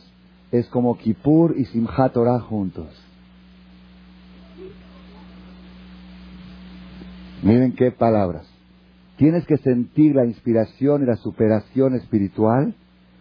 [0.50, 2.88] es como Kippur y Simchat Torah juntos.
[7.42, 8.46] Miren qué palabras.
[9.16, 12.74] Tienes que sentir la inspiración y la superación espiritual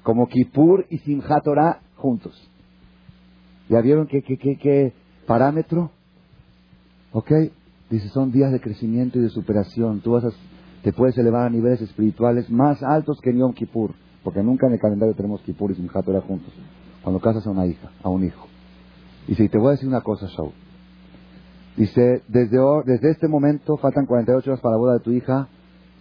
[0.03, 2.49] como Kippur y Simchat Torah juntos.
[3.69, 4.93] ¿Ya vieron qué, qué, qué,
[5.27, 5.91] parámetro?
[7.12, 7.31] ¿Ok?
[7.89, 10.01] Dice, son días de crecimiento y de superación.
[10.01, 10.29] Tú vas a,
[10.83, 13.91] te puedes elevar a niveles espirituales más altos que en Yom Kippur.
[14.23, 16.53] Porque nunca en el calendario tenemos Kippur y Simchat Torah juntos.
[17.03, 18.47] Cuando casas a una hija, a un hijo.
[19.27, 20.51] Dice, y te voy a decir una cosa, Shaul.
[21.77, 25.47] Dice, desde, desde este momento, faltan 48 horas para la boda de tu hija,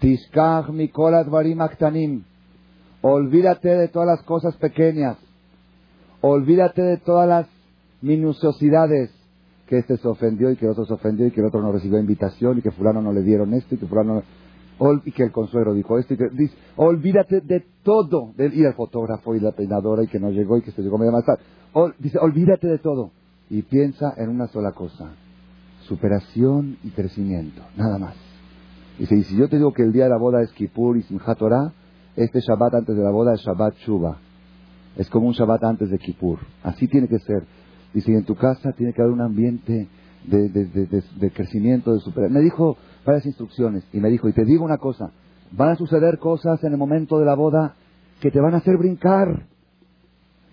[0.00, 2.24] Tishkach Mikolat Barim Aktanim.
[3.02, 5.18] Olvídate de todas las cosas pequeñas.
[6.20, 7.46] Olvídate de todas las
[8.02, 9.10] minuciosidades.
[9.66, 11.72] Que este se ofendió y que el otro se ofendió y que el otro no
[11.72, 14.22] recibió invitación y que fulano no le dieron esto y que fulano
[15.04, 19.34] y que el consuelo dijo esto y que dice, olvídate de todo, ir al fotógrafo
[19.34, 21.42] y la peinadora y que no llegó y que se llegó medio más tarde.
[21.98, 23.10] dice, olvídate de todo
[23.50, 25.12] y piensa en una sola cosa,
[25.80, 28.14] superación y crecimiento, nada más.
[28.98, 31.38] Y si yo te digo que el día de la boda es Kippur y Simchat
[32.16, 34.18] este Shabbat antes de la boda es Shabbat Shuba.
[34.98, 36.40] Es como un Shabbat antes de Kippur.
[36.62, 37.44] Así tiene que ser.
[37.94, 39.88] Dice, y en tu casa tiene que haber un ambiente
[40.24, 42.34] de, de, crecimiento, de superación.
[42.34, 45.12] Me dijo varias instrucciones y me dijo, y te digo una cosa,
[45.52, 47.76] van a suceder cosas en el momento de la boda
[48.20, 49.46] que te van a hacer brincar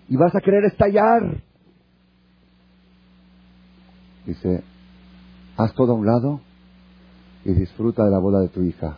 [0.08, 1.42] y vas a querer estallar.
[4.24, 4.62] Dice,
[5.56, 6.40] haz todo a un lado
[7.44, 8.96] y disfruta de la boda de tu hija.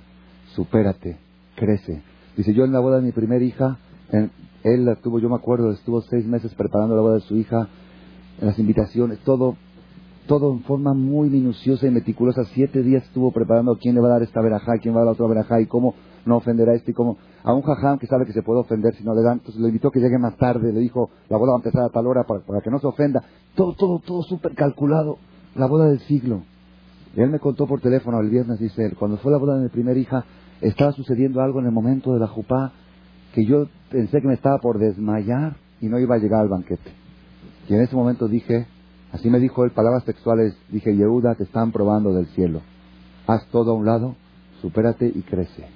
[0.54, 1.16] Supérate,
[1.56, 2.02] crece.
[2.36, 3.78] Dice, yo en la boda de mi primera hija,
[4.64, 7.68] él la tuvo, yo me acuerdo, estuvo seis meses preparando la boda de su hija,
[8.40, 9.56] las invitaciones, todo,
[10.26, 12.44] todo en forma muy minuciosa y meticulosa.
[12.54, 15.06] Siete días estuvo preparando quién le va a dar esta verajá, quién va a dar
[15.06, 15.94] la otra verajá y cómo
[16.24, 17.16] no ofender a este y cómo.
[17.42, 19.68] A un jajam que sabe que se puede ofender si no le dan, entonces le
[19.68, 22.24] invitó que llegue más tarde, le dijo, la boda va a empezar a tal hora
[22.24, 23.24] para, para que no se ofenda.
[23.54, 25.18] Todo, todo, todo súper calculado.
[25.54, 26.42] La boda del siglo.
[27.16, 29.62] Y él me contó por teléfono el viernes, dice él, cuando fue la boda de
[29.62, 30.24] mi primera hija,
[30.60, 32.72] estaba sucediendo algo en el momento de la jupá
[33.32, 36.90] que yo pensé que me estaba por desmayar y no iba a llegar al banquete.
[37.68, 38.66] Y en ese momento dije,
[39.12, 42.62] así me dijo él, palabras textuales, dije, Yehuda, te están probando del cielo.
[43.26, 44.16] Haz todo a un lado,
[44.62, 45.66] supérate y crece.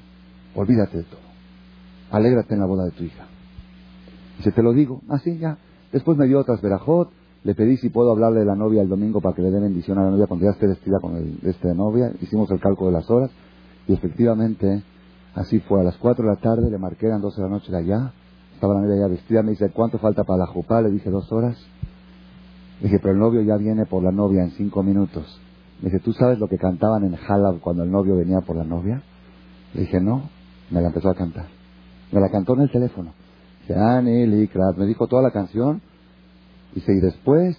[0.55, 1.21] Olvídate de todo.
[2.11, 3.25] Alégrate en la boda de tu hija.
[4.39, 5.59] Y se te lo digo, así ya.
[5.93, 7.11] Después me dio otras verajot,
[7.45, 9.99] le pedí si puedo hablarle de la novia el domingo para que le dé bendición
[9.99, 12.13] a la novia cuando ya esté vestida con el, este novia.
[12.21, 13.31] Hicimos el cálculo de las horas
[13.89, 14.83] y efectivamente
[15.35, 15.81] así fue.
[15.81, 18.13] A las 4 de la tarde le marqué, eran 12 de la noche de allá.
[18.55, 19.43] Estaba la novia ya vestida.
[19.43, 20.81] Me dice, ¿cuánto falta para la jupá?
[20.83, 21.57] Le dije, dos horas.
[22.81, 25.41] Le dije, pero el novio ya viene por la novia en cinco minutos.
[25.81, 28.65] Me dice, ¿tú sabes lo que cantaban en Halab cuando el novio venía por la
[28.65, 29.03] novia?
[29.75, 30.31] Le dije, no.
[30.71, 31.47] Me la empezó a cantar.
[32.13, 33.13] Me la cantó en el teléfono.
[33.69, 35.81] Me dijo toda la canción
[36.75, 37.57] Dice, y después,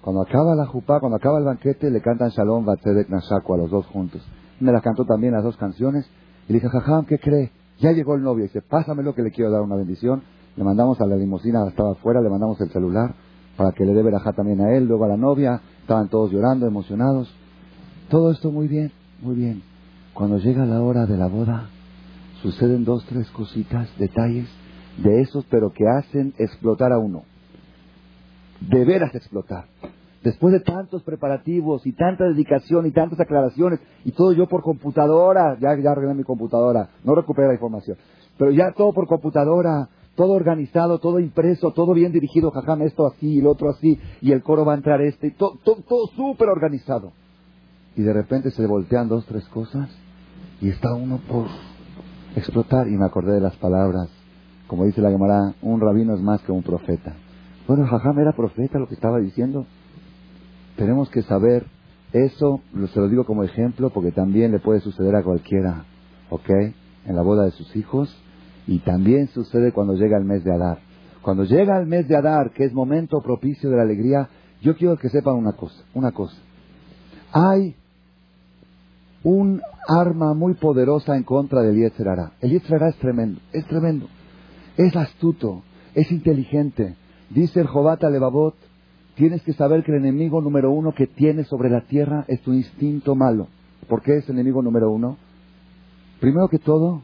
[0.00, 3.70] cuando acaba la jupá, cuando acaba el banquete, le cantan Shalom, Batzedek, Nashaku a los
[3.70, 4.22] dos juntos.
[4.60, 6.08] Me la cantó también las dos canciones.
[6.48, 7.50] Y le dije, jajam, ¿qué cree?
[7.78, 8.44] Ya llegó el novio.
[8.44, 10.22] Y dice, pásame lo que le quiero dar una bendición.
[10.56, 13.14] Le mandamos a la limusina, estaba afuera, le mandamos el celular
[13.56, 15.60] para que le dé verajá también a él, luego a la novia.
[15.80, 17.34] Estaban todos llorando, emocionados.
[18.08, 19.62] Todo esto muy bien, muy bien.
[20.14, 21.68] Cuando llega la hora de la boda,
[22.42, 24.48] suceden dos, tres cositas, detalles
[24.98, 27.24] de esos, pero que hacen explotar a uno
[28.60, 29.66] de veras explotar.
[30.22, 35.56] Después de tantos preparativos y tanta dedicación y tantas aclaraciones, y todo yo por computadora,
[35.60, 37.96] ya, ya arreglé mi computadora, no recuperé la información,
[38.38, 43.34] pero ya todo por computadora, todo organizado, todo impreso, todo bien dirigido, jajam, esto así
[43.34, 46.48] y el otro así, y el coro va a entrar este, todo, todo, todo súper
[46.48, 47.12] organizado.
[47.94, 49.90] Y de repente se voltean dos, tres cosas,
[50.60, 51.46] y está uno por
[52.34, 54.08] explotar, y me acordé de las palabras,
[54.66, 57.14] como dice la Gemara, un rabino es más que un profeta.
[57.68, 59.66] Bueno, Jajam era profeta lo que estaba diciendo.
[60.76, 61.66] Tenemos que saber
[62.12, 62.60] eso,
[62.92, 65.84] se lo digo como ejemplo porque también le puede suceder a cualquiera,
[66.30, 66.50] ¿ok?
[67.06, 68.14] En la boda de sus hijos
[68.66, 70.78] y también sucede cuando llega el mes de Adar.
[71.22, 74.28] Cuando llega el mes de Adar, que es momento propicio de la alegría,
[74.60, 76.36] yo quiero que sepan una cosa, una cosa.
[77.32, 77.74] Hay
[79.24, 82.32] un arma muy poderosa en contra del Yetzerara.
[82.40, 84.06] El Yetzerara es tremendo, es tremendo.
[84.76, 85.62] Es astuto,
[85.94, 86.96] es inteligente,
[87.30, 88.54] Dice el Jobata Levavot,
[89.16, 92.52] tienes que saber que el enemigo número uno que tienes sobre la tierra es tu
[92.52, 93.48] instinto malo.
[93.88, 95.16] ¿Por qué es el enemigo número uno?
[96.20, 97.02] Primero que todo,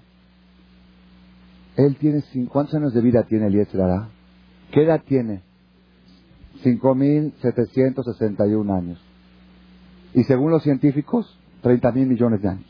[1.77, 3.81] él tiene, ¿cuántos años de vida tiene Eliezer
[4.71, 5.43] ¿Qué edad tiene?
[6.63, 9.03] 5.761 años.
[10.15, 12.67] Y según los científicos, 30.000 millones de años.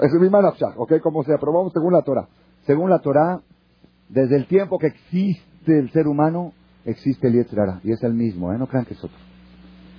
[0.00, 0.92] Es mi ¿ok?
[1.02, 2.28] Como se aprobamos según la Torah.
[2.66, 3.40] Según la Torah,
[4.08, 6.52] desde el tiempo que existe el ser humano,
[6.84, 7.80] existe el Yetzirah.
[7.84, 8.58] Y es el mismo, ¿eh?
[8.58, 9.16] No crean que es otro.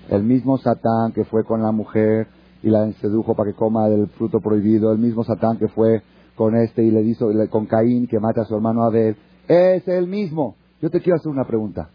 [0.10, 2.28] El mismo Satán que fue con la mujer
[2.64, 4.92] y la sedujo para que coma del fruto prohibido.
[4.92, 6.02] El mismo Satán que fue
[6.36, 9.16] con este y le hizo con Caín que mata a su hermano Abel.
[9.48, 10.56] Es el mismo.
[10.82, 11.90] Yo te quiero hacer una pregunta.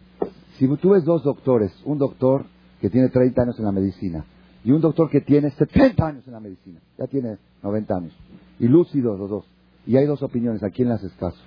[0.59, 2.45] Si tú ves dos doctores, un doctor
[2.81, 4.25] que tiene 30 años en la medicina
[4.65, 8.13] y un doctor que tiene 70 años en la medicina, ya tiene 90 años,
[8.59, 9.45] y lúcidos los dos,
[9.87, 11.39] y hay dos opiniones, ¿a quién le haces caso?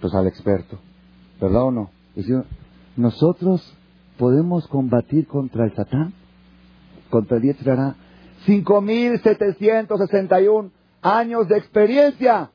[0.00, 0.78] Pues al experto,
[1.38, 1.90] ¿verdad o no?
[2.96, 3.76] Nosotros
[4.18, 6.12] podemos combatir contra el Satán,
[7.10, 7.96] contra el Yetzirah,
[8.46, 10.70] 5.761
[11.02, 12.50] años de experiencia.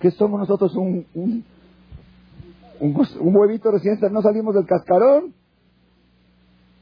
[0.00, 0.74] ¿Qué somos nosotros?
[0.76, 1.44] Un, un,
[2.80, 5.34] un, huevito recién, no salimos del cascarón.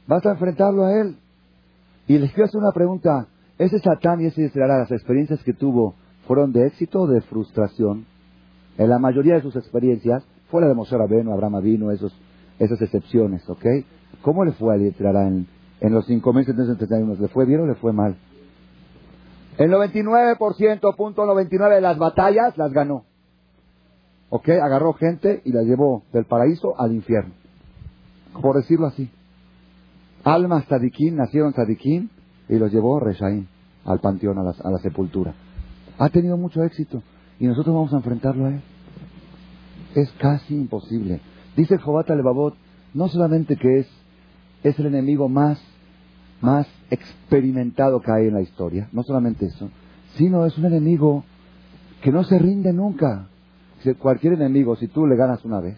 [0.07, 1.17] Vas a enfrentarlo a él.
[2.07, 3.27] Y les quiero hacer una pregunta.
[3.57, 5.95] ¿Ese Satán y ese Yetzirah, las experiencias que tuvo,
[6.27, 8.05] fueron de éxito o de frustración?
[8.77, 12.13] En la mayoría de sus experiencias, fuera de Moshe Rabbeinu, Abraham Avino, esos,
[12.59, 13.65] esas excepciones, ¿ok?
[14.21, 15.47] ¿Cómo le fue a Yetzirah en,
[15.81, 17.17] en los 5.731?
[17.19, 18.17] ¿Le fue bien o le fue mal?
[19.57, 23.05] El 99%, punto 99 de las batallas las ganó.
[24.29, 24.49] ¿Ok?
[24.49, 27.33] Agarró gente y la llevó del paraíso al infierno.
[28.41, 29.09] Por decirlo así.
[30.23, 32.09] Almas Tadiquín, nacieron Tadiquín
[32.49, 33.47] y los llevó Reshaim
[33.85, 35.33] al panteón, a a la sepultura.
[35.97, 37.01] Ha tenido mucho éxito
[37.39, 38.61] y nosotros vamos a enfrentarlo a él.
[39.97, 41.21] Es casi imposible.
[41.55, 42.53] Dice Jobat Levavot,
[42.93, 43.87] no solamente que es,
[44.61, 45.59] es el enemigo más
[46.39, 48.89] más experimentado que hay en la historia.
[48.91, 49.71] No solamente eso,
[50.15, 51.23] sino es un enemigo
[52.03, 53.27] que no se rinde nunca.
[53.97, 55.77] Cualquier enemigo, si tú le ganas una vez,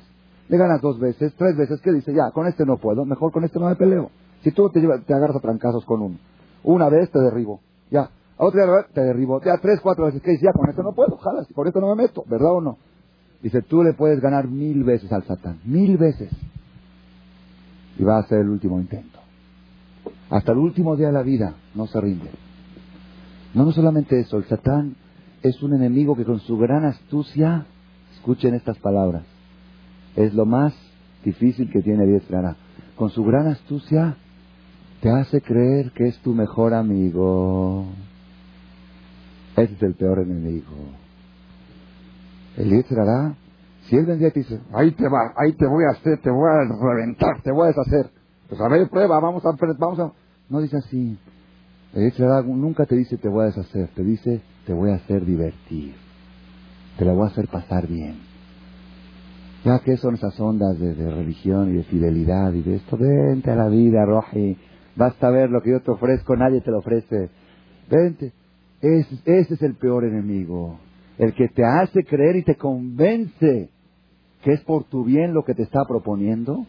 [0.50, 2.14] le ganas dos veces, tres veces, ¿qué dice?
[2.14, 4.10] Ya, con este no puedo, mejor con este no me peleo.
[4.42, 6.18] Si tú te, te agarras a trancazos con uno,
[6.64, 10.46] una vez te derribo, ya, otra vez te derribo, ya tres, cuatro veces, ¿qué dice?
[10.46, 12.78] Ya, con esto no puedo, jala, si con esto no me meto, ¿verdad o no?
[13.42, 16.30] Dice, tú le puedes ganar mil veces al Satán, mil veces.
[17.98, 19.20] Y va a ser el último intento.
[20.30, 22.30] Hasta el último día de la vida no se rinde.
[23.54, 24.96] No, no solamente eso, el Satán
[25.42, 27.66] es un enemigo que con su gran astucia,
[28.14, 29.24] escuchen estas palabras,
[30.16, 30.74] es lo más
[31.24, 32.24] difícil que tiene Dios
[32.96, 34.18] Con su gran astucia
[35.02, 37.86] te hace creer que es tu mejor amigo.
[39.56, 40.74] Ese es el peor enemigo.
[42.60, 43.36] El Yetzirah,
[43.88, 46.30] si él vendría y te dice, ahí te va, ahí te voy a hacer, te
[46.30, 48.12] voy a reventar, te voy a deshacer.
[48.50, 50.12] Pues a ver, prueba, vamos a, vamos a...
[50.50, 51.18] No dice así.
[51.94, 52.12] El
[52.60, 55.96] nunca te dice te voy a deshacer, te dice te voy a hacer divertir.
[56.98, 58.20] Te la voy a hacer pasar bien.
[59.64, 63.56] Ya que son esas ondas de, religión y de fidelidad y de esto, vente a
[63.56, 64.58] la vida, Roji.
[64.98, 67.30] Basta ver lo que yo te ofrezco, nadie te lo ofrece.
[67.90, 68.34] Vente.
[68.82, 70.78] Ese es el peor enemigo.
[71.20, 73.70] El que te hace creer y te convence
[74.42, 76.66] que es por tu bien lo que te está proponiendo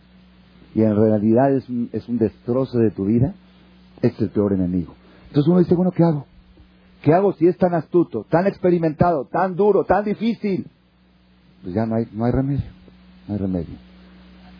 [0.74, 3.34] y en realidad es un, es un destrozo de tu vida,
[4.02, 4.94] es el peor enemigo.
[5.28, 6.26] Entonces uno dice, bueno, ¿qué hago?
[7.02, 10.66] ¿Qué hago si es tan astuto, tan experimentado, tan duro, tan difícil?
[11.62, 12.70] Pues ya no hay, no hay remedio,
[13.26, 13.74] no hay remedio.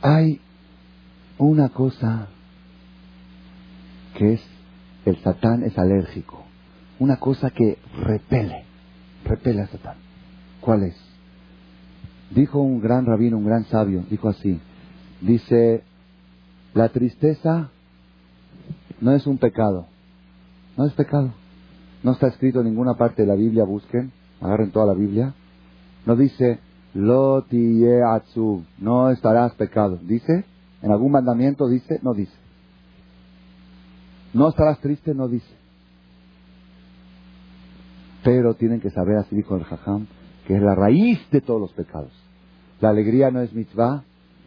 [0.01, 0.41] Hay
[1.39, 2.29] una cosa
[4.17, 4.43] que es,
[5.05, 6.45] el Satán es alérgico,
[6.99, 8.65] una cosa que repele,
[9.25, 9.97] repele a Satán.
[10.61, 10.97] ¿Cuál es?
[12.31, 14.61] Dijo un gran rabino, un gran sabio, dijo así,
[15.21, 15.83] dice,
[16.75, 17.71] la tristeza
[19.01, 19.87] no es un pecado.
[20.77, 21.33] No es pecado.
[22.03, 25.35] No está escrito en ninguna parte de la Biblia, busquen, agarren toda la Biblia.
[26.07, 26.61] No dice,
[26.95, 27.45] lo
[28.79, 29.99] no estarás pecado.
[30.03, 30.45] ¿Dice?
[30.83, 32.01] ¿En algún mandamiento dice?
[32.03, 32.33] No dice.
[34.33, 35.60] No estarás triste, no dice.
[38.25, 40.07] Pero tienen que saber, así dijo el Jajam,
[40.47, 42.13] que es la raíz de todos los pecados.
[42.81, 44.05] La alegría no es mitzvah,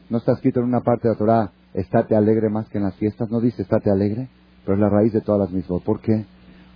[0.09, 2.95] no está escrito en una parte de la Torah, estate alegre más que en las
[2.95, 4.29] fiestas, no dice estate alegre,
[4.63, 5.81] pero es la raíz de todas las mismas.
[5.83, 6.25] ¿Por qué?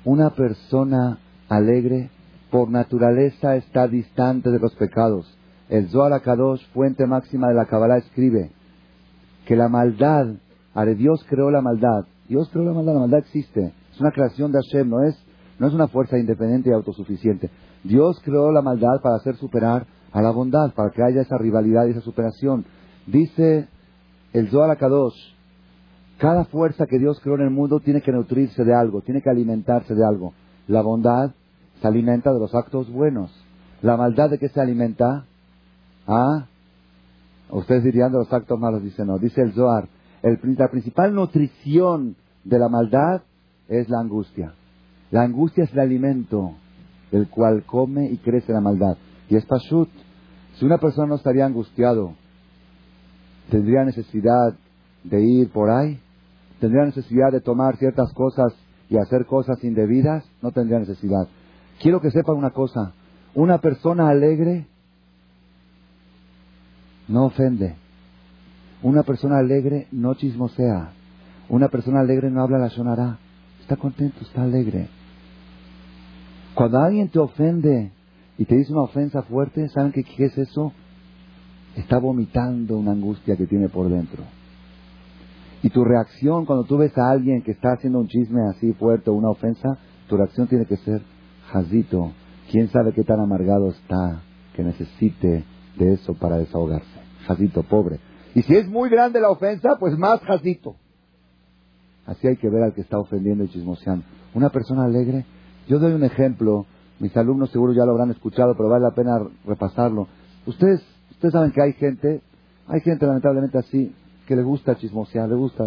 [0.05, 2.09] Una persona alegre
[2.51, 5.37] por naturaleza está distante de los pecados.
[5.69, 8.51] El Zohar Akadosh, fuente máxima de la Kabbalah, escribe
[9.45, 10.27] que la maldad,
[10.97, 14.59] Dios creó la maldad, Dios creó la maldad, la maldad existe, es una creación de
[14.59, 15.17] Hashem, no es,
[15.59, 17.49] no es una fuerza independiente y autosuficiente.
[17.83, 21.85] Dios creó la maldad para hacer superar a la bondad, para que haya esa rivalidad
[21.85, 22.65] y esa superación.
[23.05, 23.67] Dice
[24.33, 25.15] el Zohar Akadosh,
[26.17, 29.29] cada fuerza que Dios creó en el mundo tiene que nutrirse de algo, tiene que
[29.29, 30.33] alimentarse de algo.
[30.67, 31.31] La bondad
[31.81, 33.31] se alimenta de los actos buenos.
[33.81, 35.25] ¿La maldad de qué se alimenta?
[36.07, 36.47] ¿Ah?
[37.49, 39.19] Ustedes dirían de los actos malos, dice no.
[39.19, 39.87] Dice el Zohar,
[40.23, 43.21] el, la principal nutrición de la maldad
[43.67, 44.53] es la angustia.
[45.11, 46.53] La angustia es el alimento
[47.11, 48.97] del cual come y crece la maldad.
[49.29, 49.89] Y es pashut.
[50.55, 52.13] Si una persona no estaría angustiado,
[53.49, 54.55] ¿tendría necesidad
[55.03, 55.99] de ir por ahí?
[56.59, 58.53] ¿Tendría necesidad de tomar ciertas cosas
[58.89, 60.25] y hacer cosas indebidas?
[60.41, 61.27] No tendría necesidad.
[61.81, 62.93] Quiero que sepan una cosa.
[63.35, 64.65] Una persona alegre
[67.07, 67.75] no ofende.
[68.81, 70.91] Una persona alegre no chismosea.
[71.49, 73.19] Una persona alegre no habla la sonará.
[73.61, 74.89] Está contento, está alegre.
[76.57, 77.91] Cuando alguien te ofende
[78.35, 80.73] y te dice una ofensa fuerte, ¿saben qué, qué es eso?
[81.75, 84.23] Está vomitando una angustia que tiene por dentro.
[85.61, 89.11] Y tu reacción cuando tú ves a alguien que está haciendo un chisme así fuerte
[89.11, 89.77] o una ofensa,
[90.09, 91.03] tu reacción tiene que ser,
[91.51, 92.11] jazito,
[92.49, 94.23] ¿quién sabe qué tan amargado está
[94.55, 95.43] que necesite
[95.77, 96.99] de eso para desahogarse?
[97.27, 97.99] Jazito, pobre.
[98.33, 100.75] Y si es muy grande la ofensa, pues más jazito.
[102.07, 104.03] Así hay que ver al que está ofendiendo y chismoseando.
[104.33, 105.23] Una persona alegre,
[105.67, 106.65] yo doy un ejemplo,
[106.99, 110.07] mis alumnos seguro ya lo habrán escuchado, pero vale la pena repasarlo.
[110.45, 112.21] Ustedes, ustedes saben que hay gente,
[112.67, 113.93] hay gente lamentablemente así,
[114.25, 115.65] que le gusta chismosear, le gusta.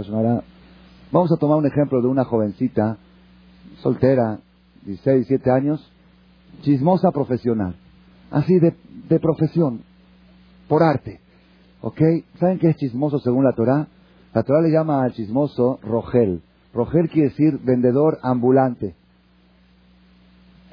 [1.12, 2.98] Vamos a tomar un ejemplo de una jovencita,
[3.82, 4.40] soltera,
[4.84, 5.92] 16, 17 años,
[6.62, 7.76] chismosa profesional,
[8.30, 8.74] así de,
[9.09, 9.82] de profesión,
[10.68, 11.20] por arte.
[11.82, 12.01] ¿Ok?
[12.38, 13.88] ¿Saben qué es chismoso según la Torah?
[14.34, 16.42] La Torah le llama al chismoso Rogel.
[16.74, 18.94] Rogel quiere decir vendedor ambulante.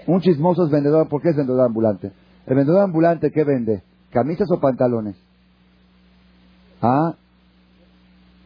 [0.07, 2.11] Un chismoso es vendedor, ¿por qué es vendedor ambulante?
[2.45, 3.83] El vendedor ambulante, ¿qué vende?
[4.09, 5.15] ¿Camisas o pantalones?
[6.81, 7.13] ¿Ah?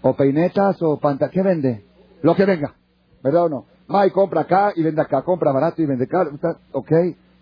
[0.01, 1.33] ¿O peinetas o pantalones?
[1.33, 1.85] ¿Qué vende?
[2.23, 2.73] Lo que venga.
[3.23, 3.65] ¿Verdad o no?
[3.87, 6.31] May compra acá y vende acá, compra barato y vende caro.
[6.71, 6.91] ¿Ok?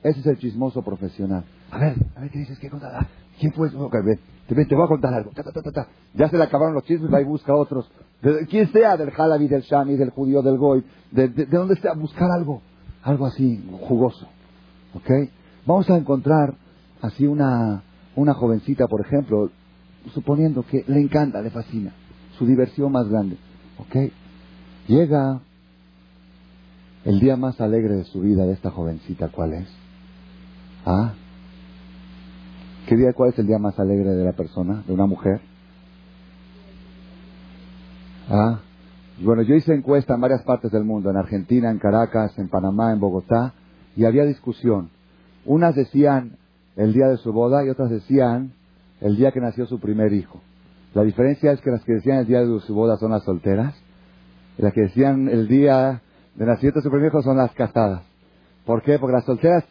[0.04, 1.46] Ese es el chismoso profesional.
[1.72, 3.08] A ver, a ver qué dices, qué cosa.
[3.40, 3.70] ¿Quién fue?
[3.70, 5.32] Ok, ven, te, voy a contar algo.
[6.14, 7.90] ya se le acabaron los chismes, va y busca otros.
[8.22, 11.94] De, quien sea, del Halabi, del Shami, del judío, del Goy, de, de, donde sea,
[11.94, 12.62] buscar algo.
[13.04, 14.28] Algo así, jugoso.
[14.94, 15.10] ¿Ok?
[15.66, 16.56] Vamos a encontrar
[17.02, 17.84] así una,
[18.16, 19.50] una jovencita, por ejemplo,
[20.14, 21.94] suponiendo que le encanta, le fascina,
[22.38, 23.38] su diversión más grande.
[23.78, 24.12] ¿Ok?
[24.88, 25.40] Llega
[27.06, 29.68] el día más alegre de su vida de esta jovencita, ¿cuál es?
[30.86, 31.14] ¿Ah?
[32.88, 35.42] ¿Qué día, cuál es el día más alegre de la persona, de una mujer?
[38.30, 38.60] Ah,
[39.24, 42.94] bueno, yo hice encuesta en varias partes del mundo, en Argentina, en Caracas, en Panamá,
[42.94, 43.54] en Bogotá,
[43.96, 44.90] y había discusión.
[45.46, 46.38] Unas decían
[46.76, 48.54] el día de su boda y otras decían
[49.02, 50.42] el día que nació su primer hijo.
[50.94, 53.76] La diferencia es que las que decían el día de su boda son las solteras,
[54.58, 56.02] y las que decían el día
[56.36, 58.04] de nacimiento de su primer hijo son las casadas.
[58.66, 59.00] ¿Por qué?
[59.00, 59.66] Porque las solteras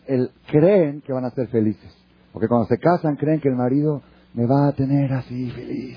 [0.51, 1.95] creen que van a ser felices.
[2.33, 4.03] Porque cuando se casan creen que el marido
[4.35, 5.97] me va a tener así feliz.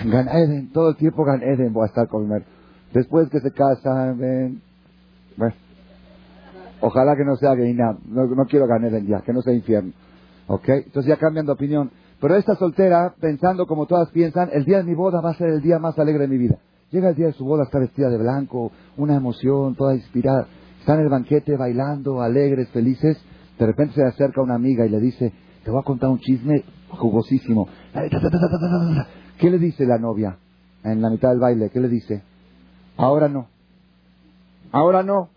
[0.04, 2.28] Gan Eden, todo el tiempo Gan Eden voy a estar con.
[2.92, 4.62] Después que se casan, ven.
[6.80, 7.98] Ojalá que no sea Geinam.
[8.06, 9.92] No, no quiero Gan Eden ya, que no sea infierno.
[10.46, 10.68] ¿Ok?
[10.68, 11.90] Entonces ya cambian de opinión.
[12.20, 15.48] Pero esta soltera, pensando como todas piensan, el día de mi boda va a ser
[15.48, 16.58] el día más alegre de mi vida.
[16.90, 20.46] Llega el día de su boda, está vestida de blanco, una emoción, toda inspirada.
[20.80, 23.16] Está en el banquete bailando, alegres, felices.
[23.58, 25.32] De repente se acerca una amiga y le dice,
[25.64, 27.68] te voy a contar un chisme jugosísimo.
[29.40, 30.36] ¿Qué le dice la novia
[30.84, 31.70] en la mitad del baile?
[31.70, 32.22] ¿Qué le dice?
[32.96, 33.48] Ahora no.
[34.70, 35.30] Ahora no.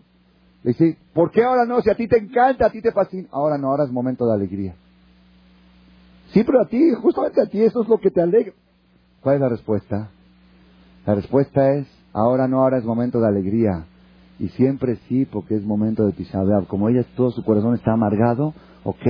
[0.62, 1.80] Le dice, ¿por qué ahora no?
[1.80, 3.28] Si a ti te encanta, a ti te fascina.
[3.32, 4.74] Ahora no, ahora es momento de alegría.
[6.32, 8.52] Sí, pero a ti, justamente a ti, eso es lo que te alegra.
[9.22, 10.10] ¿Cuál es la respuesta?
[11.06, 13.86] La respuesta es, ahora no, ahora es momento de alegría.
[14.38, 18.52] Y siempre sí, porque es momento de Tisha Como ella, todo su corazón está amargado,
[18.82, 19.06] ¿ok?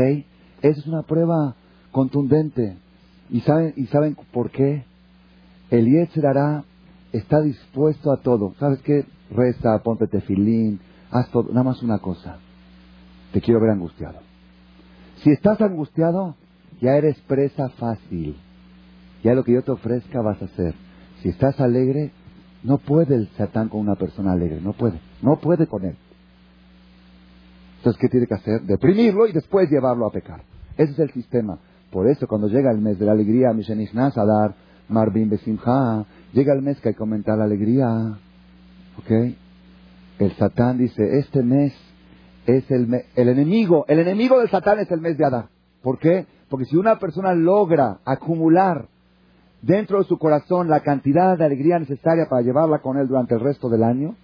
[0.63, 1.57] Esa es una prueba
[1.91, 2.77] contundente.
[3.31, 4.85] ¿Y saben, ¿y saben por qué?
[5.71, 6.65] El Yetzerará
[7.13, 8.55] está dispuesto a todo.
[8.59, 9.07] ¿Sabes qué?
[9.31, 11.49] Reza, ponte tefilín, haz todo.
[11.51, 12.39] Nada más una cosa.
[13.33, 14.19] Te quiero ver angustiado.
[15.23, 16.37] Si estás angustiado,
[16.81, 18.37] ya eres presa fácil.
[19.23, 20.75] Ya lo que yo te ofrezca vas a hacer.
[21.23, 22.13] Si estás alegre,
[22.63, 25.97] no puede el Satán con una persona alegre, no puede, no puede con él.
[27.79, 28.63] Entonces, ¿qué tiene que hacer?
[28.63, 30.43] Deprimirlo y después llevarlo a pecar.
[30.77, 31.59] Ese es el sistema.
[31.95, 34.57] Por eso, cuando llega el mes de la alegría, Mishenishnas a dar
[34.89, 37.87] Marvin Besimha, llega el mes que hay que aumentar la alegría.
[38.99, 39.11] ¿Ok?
[40.19, 41.73] El Satán dice, este mes
[42.47, 45.51] es el, el enemigo, el enemigo del Satán es el mes de Adar.
[45.85, 46.27] ¿Por qué?
[46.49, 48.89] Porque si una persona logra acumular
[49.63, 53.41] dentro de su corazón la cantidad de alegría necesaria para llevarla con él durante el
[53.41, 54.17] resto del año,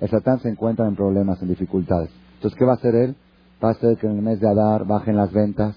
[0.00, 2.10] el Satán se encuentra en problemas, en dificultades.
[2.34, 3.14] Entonces, ¿qué va a hacer él?
[3.62, 5.76] Va a hacer que en el mes de Adar bajen las ventas,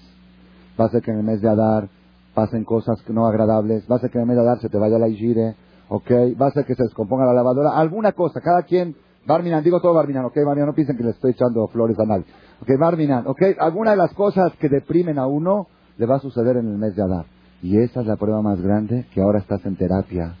[0.78, 1.88] va a hacer que en el mes de Adar
[2.34, 4.78] pasen cosas no agradables, va a hacer que en el mes de Adar se te
[4.78, 5.54] vaya la Igire,
[5.88, 6.10] ¿ok?
[6.40, 8.96] Va a hacer que se descomponga la lavadora, alguna cosa, cada quien
[9.26, 12.24] Barminan, digo todo Barminan, ok, Barminan, no piensen que le estoy echando flores a nadie.
[12.60, 16.56] Ok, Barminan, ok, alguna de las cosas que deprimen a uno le va a suceder
[16.56, 17.26] en el mes de Adar.
[17.62, 20.34] Y esa es la prueba más grande, que ahora estás en terapia,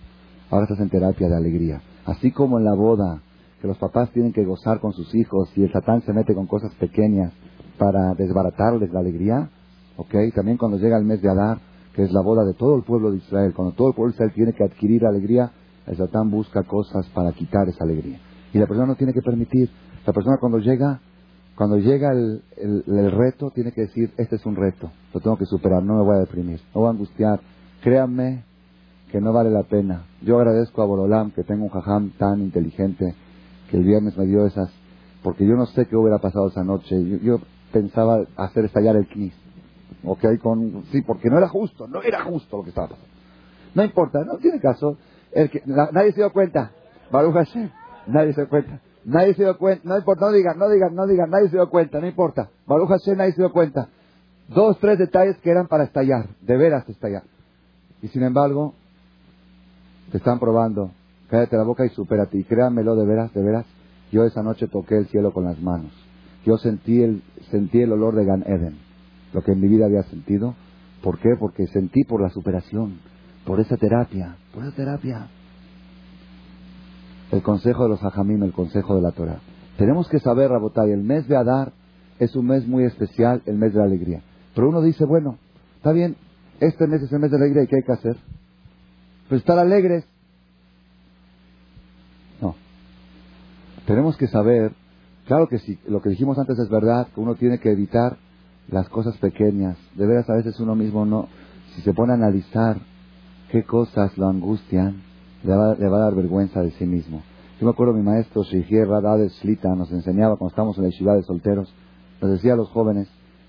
[0.50, 1.80] ahora estás en terapia de alegría.
[2.04, 3.20] Así como en la boda,
[3.60, 6.48] que los papás tienen que gozar con sus hijos y el satán se mete con
[6.48, 7.32] cosas pequeñas
[7.78, 9.48] para desbaratarles la alegría,
[9.96, 11.58] ok, también cuando llega el mes de Adar,
[11.94, 14.16] que es la boda de todo el pueblo de Israel, cuando todo el pueblo de
[14.16, 15.50] Israel tiene que adquirir alegría,
[15.86, 18.18] el satán busca cosas para quitar esa alegría.
[18.52, 19.70] Y la persona no tiene que permitir.
[20.06, 21.00] La persona cuando llega,
[21.54, 25.46] cuando llega el, el, reto, tiene que decir, este es un reto, lo tengo que
[25.46, 27.40] superar, no me voy a deprimir, no voy a angustiar.
[27.82, 28.44] Créanme
[29.10, 30.04] que no vale la pena.
[30.22, 33.14] Yo agradezco a Borolam que tengo un jajam tan inteligente
[33.70, 34.70] que el viernes me dio esas,
[35.22, 36.96] porque yo no sé qué hubiera pasado esa noche.
[37.22, 37.38] Yo,
[37.72, 39.34] pensaba hacer estallar el knis.
[40.04, 43.12] Ok, con, sí, porque no era justo, no era justo lo que estaba pasando.
[43.74, 44.98] No importa, no tiene caso.
[45.32, 46.72] El que, nadie se dio cuenta.
[47.10, 47.70] Baruch Hashem.
[48.06, 48.80] Nadie se dio cuenta.
[49.04, 49.88] Nadie se dio cuenta.
[49.88, 51.30] No importa, no digan, no digan, no digan.
[51.30, 52.50] Nadie se dio cuenta, no importa.
[52.66, 53.88] Baruch Hashem, nadie se dio cuenta.
[54.48, 56.28] Dos, tres detalles que eran para estallar.
[56.40, 57.22] De veras estallar.
[58.02, 58.74] Y sin embargo,
[60.10, 60.90] te están probando.
[61.28, 62.38] Cállate la boca y supérate.
[62.38, 63.66] Y créanmelo, de veras, de veras.
[64.10, 65.92] Yo esa noche toqué el cielo con las manos.
[66.44, 68.78] Yo sentí el, sentí el olor de Gan Eden.
[69.32, 70.54] Lo que en mi vida había sentido.
[71.02, 71.30] ¿Por qué?
[71.38, 73.00] Porque sentí por la superación.
[73.44, 74.36] Por esa terapia.
[74.52, 75.28] Por esa terapia
[77.32, 79.40] el consejo de los hajamim, el consejo de la Torah.
[79.78, 81.72] Tenemos que saber, Rabotay, el mes de Adar
[82.18, 84.22] es un mes muy especial, el mes de la alegría.
[84.54, 85.38] Pero uno dice, bueno,
[85.76, 86.14] está bien,
[86.60, 88.16] este mes es el mes de alegría, ¿y qué hay que hacer?
[89.28, 90.04] Pues estar alegres.
[92.40, 92.54] No.
[93.86, 94.72] Tenemos que saber,
[95.26, 98.18] claro que sí, lo que dijimos antes es verdad, que uno tiene que evitar
[98.72, 99.76] las cosas pequeñas.
[99.94, 101.28] De veras, a veces uno mismo no,
[101.74, 102.78] si se pone a analizar
[103.50, 105.02] qué cosas lo angustian,
[105.44, 107.22] le va, a dar vergüenza de sí mismo.
[107.60, 111.14] Yo me acuerdo mi maestro Shigier Radad Slita nos enseñaba cuando estábamos en la ciudad
[111.14, 111.72] de solteros,
[112.20, 113.08] nos decía a los jóvenes,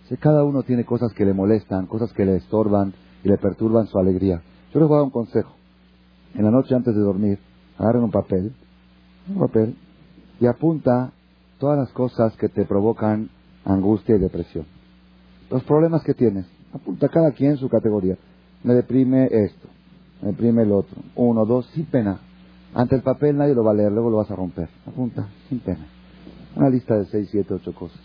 [0.09, 2.93] si cada uno tiene cosas que le molestan, cosas que le estorban
[3.24, 4.41] y le perturban su alegría.
[4.74, 5.53] Yo les voy a dar un consejo.
[6.36, 7.39] En la noche antes de dormir,
[7.78, 8.53] agarren un papel,
[9.30, 9.78] un papel,
[10.41, 11.11] y apunta
[11.59, 13.30] todas las cosas que te provocan
[13.63, 14.72] angustia y depresión.
[15.54, 16.47] Los problemas que tienes.
[16.74, 18.18] Apunta cada quien su categoría.
[18.64, 19.68] Me deprime esto,
[20.24, 20.97] me imprime el otro.
[21.14, 22.22] Uno, dos, sin pena.
[22.74, 24.68] Ante el papel nadie lo va a leer, luego lo vas a romper.
[24.88, 25.86] Apunta, sin pena.
[26.56, 28.01] Una lista de seis, siete, ocho cosas.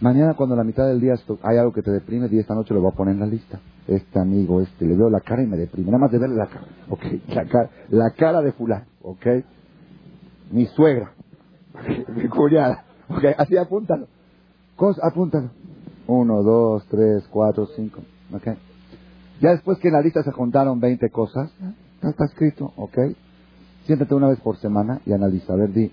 [0.00, 1.14] Mañana cuando a la mitad del día
[1.44, 3.60] hay algo que te deprime, y esta noche lo voy a poner en la lista.
[3.86, 5.92] Este amigo, este, le veo la cara y me deprime.
[5.92, 6.66] Nada más de verle la cara.
[6.88, 8.86] Ok, la cara, la cara de fulano.
[9.02, 9.26] Ok.
[10.50, 11.12] Mi suegra.
[12.16, 12.84] Mi cuñada.
[13.08, 14.08] Ok, así apúntalo.
[15.00, 15.61] apúntalo.
[16.12, 18.02] Uno, dos, tres, cuatro, cinco.
[18.34, 18.48] Ok.
[19.40, 21.50] Ya después que en la lista se juntaron 20 cosas,
[22.02, 22.98] ya está escrito, ¿ok?
[23.86, 25.90] Siéntate una vez por semana y analiza, a ver, di,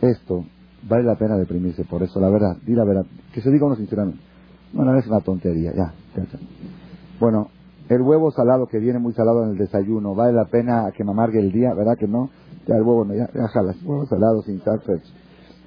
[0.00, 0.46] esto,
[0.88, 3.76] vale la pena deprimirse por eso, la verdad, di la verdad, que se diga uno
[3.76, 4.18] sinceramente.
[4.72, 5.92] Bueno, es una tontería, ya,
[7.20, 7.50] Bueno,
[7.90, 11.10] el huevo salado que viene muy salado en el desayuno, ¿vale la pena que me
[11.10, 11.74] amargue el día?
[11.74, 12.30] ¿Verdad que no?
[12.66, 14.80] Ya el huevo, no, ya, ya jalas, huevo salado sin sal,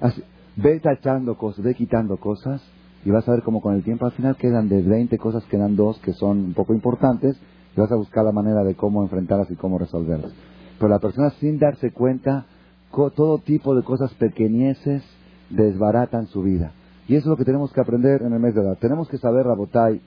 [0.00, 0.22] Así,
[0.56, 2.60] ve tachando cosas, ve quitando cosas
[3.04, 5.76] y vas a ver cómo con el tiempo al final quedan de 20 cosas, quedan
[5.76, 7.40] dos que son un poco importantes
[7.76, 10.32] y vas a buscar la manera de cómo enfrentarlas y cómo resolverlas.
[10.78, 12.46] Pero la persona sin darse cuenta,
[12.90, 15.02] todo tipo de cosas pequeñeces
[15.50, 16.72] desbaratan su vida.
[17.08, 18.76] Y eso es lo que tenemos que aprender en el mes de Adar.
[18.76, 20.00] Tenemos que saber, Rabotai,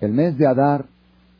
[0.00, 0.86] el mes de Adar,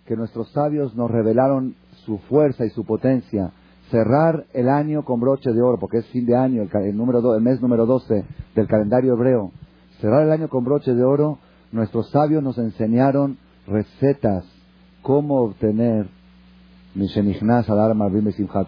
[0.06, 1.74] que nuestros sabios nos revelaron
[2.04, 3.52] su fuerza y su potencia,
[3.90, 7.42] cerrar el año con broche de oro, porque es fin de año, el, número el
[7.42, 8.24] mes número 12
[8.54, 9.52] del calendario hebreo,
[10.00, 11.38] cerrar el año con broche de oro,
[11.72, 14.44] nuestros sabios nos enseñaron recetas,
[15.02, 16.08] cómo obtener,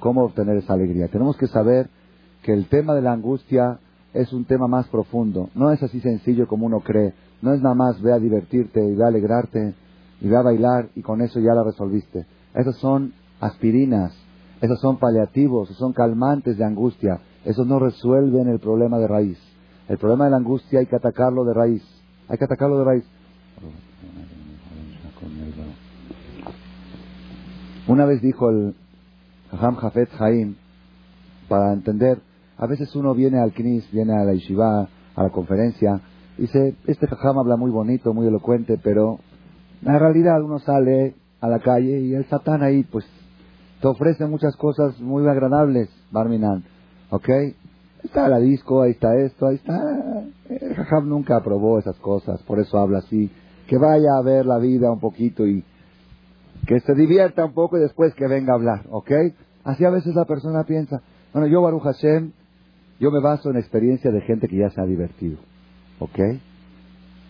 [0.00, 1.08] cómo obtener esa alegría.
[1.08, 1.88] Tenemos que saber
[2.42, 3.78] que el tema de la angustia
[4.12, 5.50] es un tema más profundo.
[5.54, 7.14] No es así sencillo como uno cree.
[7.42, 9.74] No es nada más ve a divertirte y ve a alegrarte
[10.20, 12.26] y ve a bailar y con eso ya la resolviste.
[12.54, 14.12] Esas son aspirinas,
[14.60, 17.20] esos son paliativos, esos son calmantes de angustia.
[17.44, 19.38] Esos no resuelven el problema de raíz.
[19.90, 21.82] El problema de la angustia hay que atacarlo de raíz.
[22.28, 23.04] Hay que atacarlo de raíz.
[27.88, 28.76] Una vez dijo el
[29.50, 30.54] Jajam Jafet Jaim,
[31.48, 32.20] para entender,
[32.56, 36.00] a veces uno viene al Knis, viene a la Yeshiva, a la conferencia,
[36.38, 39.18] y dice, este Jajam habla muy bonito, muy elocuente, pero
[39.82, 43.04] en realidad uno sale a la calle y el Satán ahí, pues,
[43.80, 46.62] te ofrece muchas cosas muy agradables, Barminan,
[47.10, 47.28] ¿ok?
[48.02, 49.78] Está la disco, ahí está esto, ahí está.
[50.48, 53.30] El Jajam nunca aprobó esas cosas, por eso habla así.
[53.66, 55.64] Que vaya a ver la vida un poquito y
[56.66, 59.10] que se divierta un poco y después que venga a hablar, ¿ok?
[59.64, 61.02] Así a veces la persona piensa.
[61.32, 62.32] Bueno, yo, Baruch Hashem,
[62.98, 65.38] Yo me baso en experiencia de gente que ya se ha divertido.
[66.00, 66.18] ¿Ok?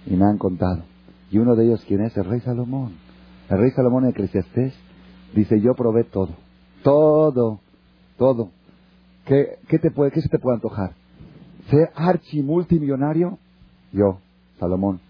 [0.06, 0.82] Y me han contado.
[1.30, 2.16] Y uno de ellos, ¿quién es?
[2.16, 2.94] El rey Salomón.
[3.48, 4.74] El rey Salomón en Eclesiastés
[5.34, 6.30] dice, yo probé todo.
[6.82, 7.60] Todo.
[8.16, 8.50] Todo.
[9.26, 10.94] ¿Qué, qué, te puede, qué se te puede antojar?
[11.70, 13.38] ¿Ser archimultimillonario?
[13.92, 14.18] Yo,
[14.58, 15.00] Salomón.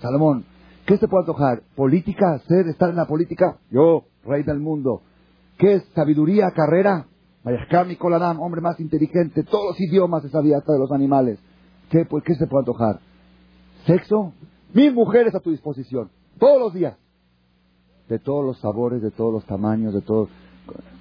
[0.00, 0.44] Salomón,
[0.86, 1.62] ¿qué se puede antojar?
[1.76, 2.38] ¿Política?
[2.48, 3.58] ¿Ser, estar en la política?
[3.70, 5.02] Yo, rey del mundo.
[5.58, 7.06] ¿Qué es sabiduría, carrera?
[7.44, 11.38] Mayashkami Kolanam, hombre más inteligente, todos los idiomas se sabía hasta de los animales.
[11.90, 13.00] ¿Qué, pues, ¿Qué se puede antojar?
[13.86, 14.32] ¿Sexo?
[14.72, 16.96] Mil mujeres a tu disposición, todos los días.
[18.08, 20.28] De todos los sabores, de todos los tamaños, de todos.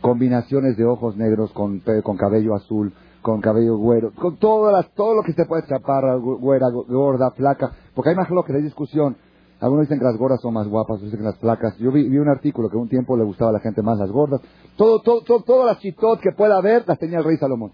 [0.02, 5.16] Combinaciones de ojos negros con, con cabello azul, con cabello güero, con todas las, todo
[5.16, 7.72] lo que se puede chapar, güera, gorda, flaca.
[7.94, 9.16] Porque hay más lo que hay discusión.
[9.60, 11.78] Algunos dicen que las gordas son más guapas, otros dicen que las placas.
[11.78, 14.42] Yo vi, un artículo que un tiempo le gustaba a la gente más las gordas.
[14.76, 17.72] Todo, todo, todo, todas las chitot que pueda haber las tenía el rey Salomón.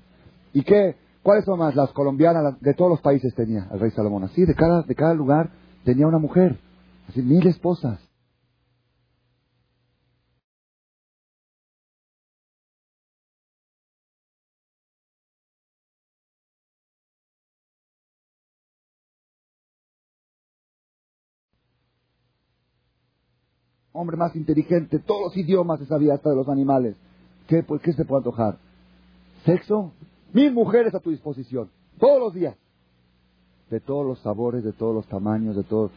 [0.51, 0.97] ¿Y qué?
[1.23, 1.75] ¿Cuáles son más?
[1.75, 4.25] Las colombianas, de todos los países tenía el rey Salomón.
[4.25, 5.49] Así, de cada, de cada lugar
[5.85, 6.59] tenía una mujer.
[7.07, 8.06] Así, mil esposas.
[23.97, 26.95] Hombre más inteligente, todos los idiomas se sabía hasta de los animales.
[27.47, 28.57] ¿Qué, pues, ¿Qué se puede antojar?
[29.45, 29.91] ¿Sexo?
[30.33, 31.69] Mil mujeres a tu disposición,
[31.99, 32.55] todos los días.
[33.69, 35.91] De todos los sabores, de todos los tamaños, de todos.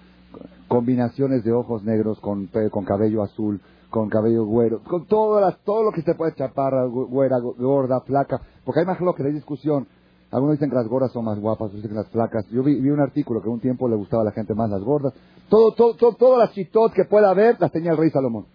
[0.68, 5.82] Combinaciones de ojos negros con, con cabello azul, con cabello güero, con todas las, todo
[5.82, 8.40] lo que se puede chapar, güera, gorda, flaca.
[8.64, 9.86] Porque hay más lo que hay discusión.
[10.31, 12.47] Algunos dicen que las gordas son más guapas, otros dicen que las flacas.
[12.51, 15.12] Yo vi, un artículo que un tiempo le gustaba a la gente más las gordas.
[15.49, 18.47] Todo, todo, todas las chitot que pueda haber las tenía el rey Salomón.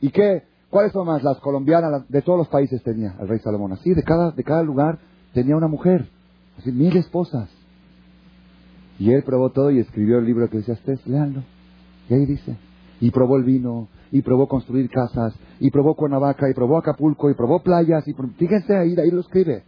[0.00, 0.42] ¿Y qué?
[0.70, 1.22] ¿Cuáles son más?
[1.22, 3.72] Las colombianas, de todos los países tenía el rey Salomón.
[3.72, 4.98] Así, de cada, de cada lugar
[5.32, 6.08] tenía una mujer.
[6.58, 7.48] Así, mil esposas.
[8.98, 11.42] Y él probó todo y escribió el libro que decía, ustedes, léanlo.
[12.08, 12.56] Y ahí dice.
[13.00, 17.34] Y probó el vino, y probó construir casas, y probó Cuernavaca, y probó Acapulco, y
[17.34, 19.64] probó playas, y fíjense ahí, ahí lo escribe.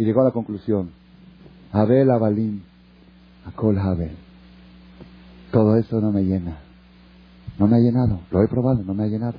[0.00, 0.92] Y llegó a la conclusión,
[1.72, 2.62] Abel Abalim,
[3.44, 4.16] Akol Abel.
[5.52, 6.56] Todo eso no me llena.
[7.58, 8.18] No me ha llenado.
[8.30, 9.34] Lo he probado, no me ha llenado.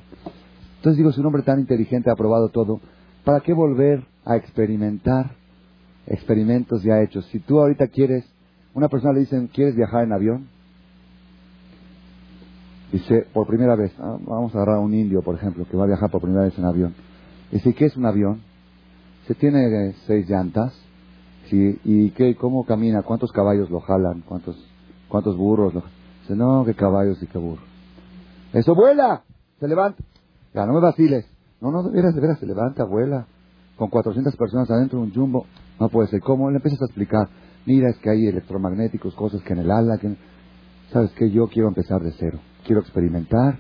[0.76, 2.80] Entonces digo, si un hombre tan inteligente ha probado todo,
[3.26, 5.32] ¿para qué volver a experimentar
[6.06, 7.26] experimentos ya hechos?
[7.32, 8.24] Si tú ahorita quieres,
[8.76, 10.48] una persona le dicen, ¿quieres viajar en avión?
[12.92, 15.86] Dice, por primera vez, ah, vamos a agarrar a un indio, por ejemplo, que va
[15.86, 16.94] a viajar por primera vez en avión.
[17.52, 18.51] Dice, ¿qué es un avión?
[19.32, 20.74] Se tiene seis llantas.
[21.54, 23.02] ¿Y qué, cómo camina?
[23.02, 24.24] ¿Cuántos caballos lo jalan?
[24.28, 24.58] ¿Cuántos,
[25.08, 25.84] cuántos burros lo
[26.20, 27.64] Dice, no, qué caballos y qué burros.
[28.52, 29.24] Eso vuela.
[29.58, 30.04] Se levanta.
[30.54, 31.26] Ya, no me vaciles.
[31.62, 33.26] No, no, de veras, veras, se levanta, vuela.
[33.78, 35.46] Con 400 personas adentro de un jumbo.
[35.80, 36.20] No puede ser.
[36.20, 36.50] ¿Cómo?
[36.50, 37.30] Le empiezas a explicar.
[37.66, 39.98] Mira, es que hay electromagnéticos, cosas que en el ala.
[39.98, 40.14] Que...
[40.92, 41.32] ¿Sabes qué?
[41.32, 42.38] Yo quiero empezar de cero.
[42.66, 43.60] Quiero experimentar.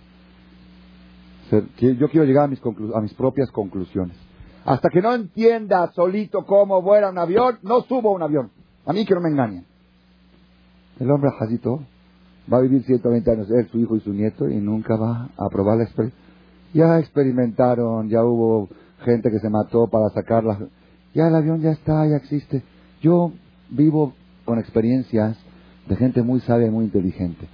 [1.80, 2.60] Yo quiero llegar a mis,
[2.94, 4.18] a mis propias conclusiones.
[4.66, 8.52] Hasta que no entienda solito cómo vuela un avión, no subo un avión.
[8.86, 9.66] A mí que no me engañen.
[11.00, 11.82] El hombre Jazito
[12.52, 15.50] va a vivir 120 años, él, su hijo y su nieto, y nunca va a
[15.50, 16.20] probar la experiencia.
[16.74, 18.70] Ya experimentaron, ya hubo
[19.04, 20.60] gente que se mató para sacarla.
[21.14, 22.64] Ya el avión ya está, ya existe.
[23.02, 23.32] Yo
[23.70, 24.14] vivo
[24.46, 25.38] con experiencias
[25.88, 27.48] de gente muy sabia y muy inteligente.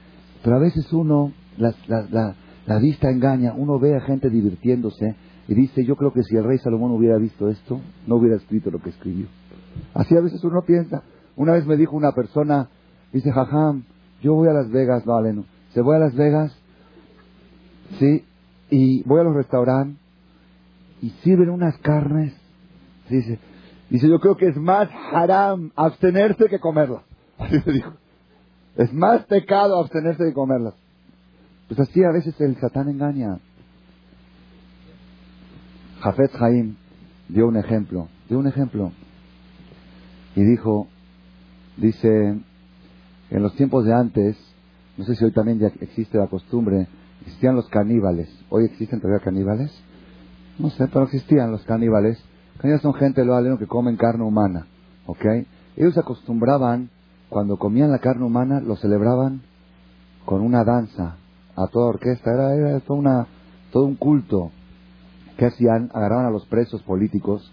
[0.43, 2.35] Pero a veces uno, la, la,
[2.65, 5.15] la vista engaña, uno ve a gente divirtiéndose
[5.47, 8.69] y dice, yo creo que si el rey Salomón hubiera visto esto, no hubiera escrito
[8.69, 9.27] lo que escribió.
[9.93, 11.03] Así a veces uno piensa.
[11.35, 12.69] Una vez me dijo una persona,
[13.13, 13.83] dice, jajam,
[14.21, 15.45] yo voy a Las Vegas, no.
[15.73, 16.57] Se voy a Las Vegas,
[17.99, 18.25] sí,
[18.69, 19.97] y voy a los restaurantes
[21.01, 22.33] y sirven unas carnes.
[23.09, 23.39] Dice,
[23.89, 27.03] dice, yo creo que es más haram abstenerse que comerlas.
[27.37, 27.93] Así me dijo.
[28.75, 30.75] Es más pecado abstenerse que comerlas.
[31.67, 33.39] Pues así a veces el satán engaña.
[36.01, 36.75] Jafet Haim
[37.29, 38.91] dio un ejemplo, dio un ejemplo.
[40.35, 40.87] Y dijo,
[41.77, 42.39] dice,
[43.29, 44.37] en los tiempos de antes,
[44.97, 46.87] no sé si hoy también ya existe la costumbre,
[47.21, 48.29] existían los caníbales.
[48.49, 49.71] ¿Hoy existen todavía caníbales?
[50.59, 52.23] No sé, pero existían los caníbales.
[52.57, 54.67] Caníbales son gente lo que comen carne humana,
[55.05, 55.25] ¿ok?
[55.75, 56.89] Ellos acostumbraban,
[57.29, 59.41] cuando comían la carne humana, lo celebraban
[60.25, 61.17] con una danza,
[61.55, 63.27] a toda orquesta, era, era todo, una,
[63.71, 64.51] todo un culto.
[65.37, 65.89] ¿Qué hacían?
[65.93, 67.51] Agarraban a los presos políticos,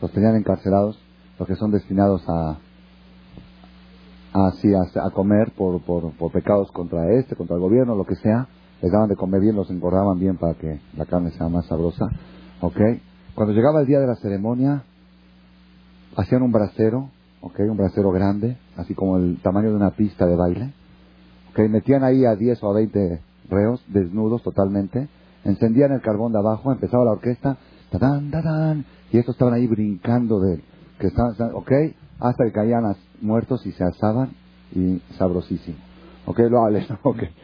[0.00, 0.98] los tenían encarcelados,
[1.38, 2.58] los que son destinados a,
[4.34, 8.46] a, comer por, por, por, pecados contra este, contra el gobierno, lo que sea,
[8.82, 12.06] les daban de comer bien, los engordaban bien para que la carne sea más sabrosa,
[12.60, 12.78] ¿ok?
[13.34, 14.84] Cuando llegaba el día de la ceremonia,
[16.16, 17.08] hacían un brasero,
[17.40, 17.58] ¿ok?
[17.70, 20.74] Un brasero grande, así como el tamaño de una pista de baile.
[21.50, 21.60] ¿ok?
[21.70, 25.08] Metían ahí a 10 o a 20 reos, desnudos totalmente,
[25.44, 27.56] encendían el carbón de abajo, empezaba la orquesta,
[27.90, 30.62] tadán, tadán, y estos estaban ahí brincando de
[30.98, 31.72] que estaban, ¿ok?
[32.20, 32.84] Hasta que caían
[33.20, 34.30] muertos y se asaban
[34.74, 35.76] y sabrosísimo.
[36.26, 36.38] ¿Ok?
[36.50, 36.86] Lo hables.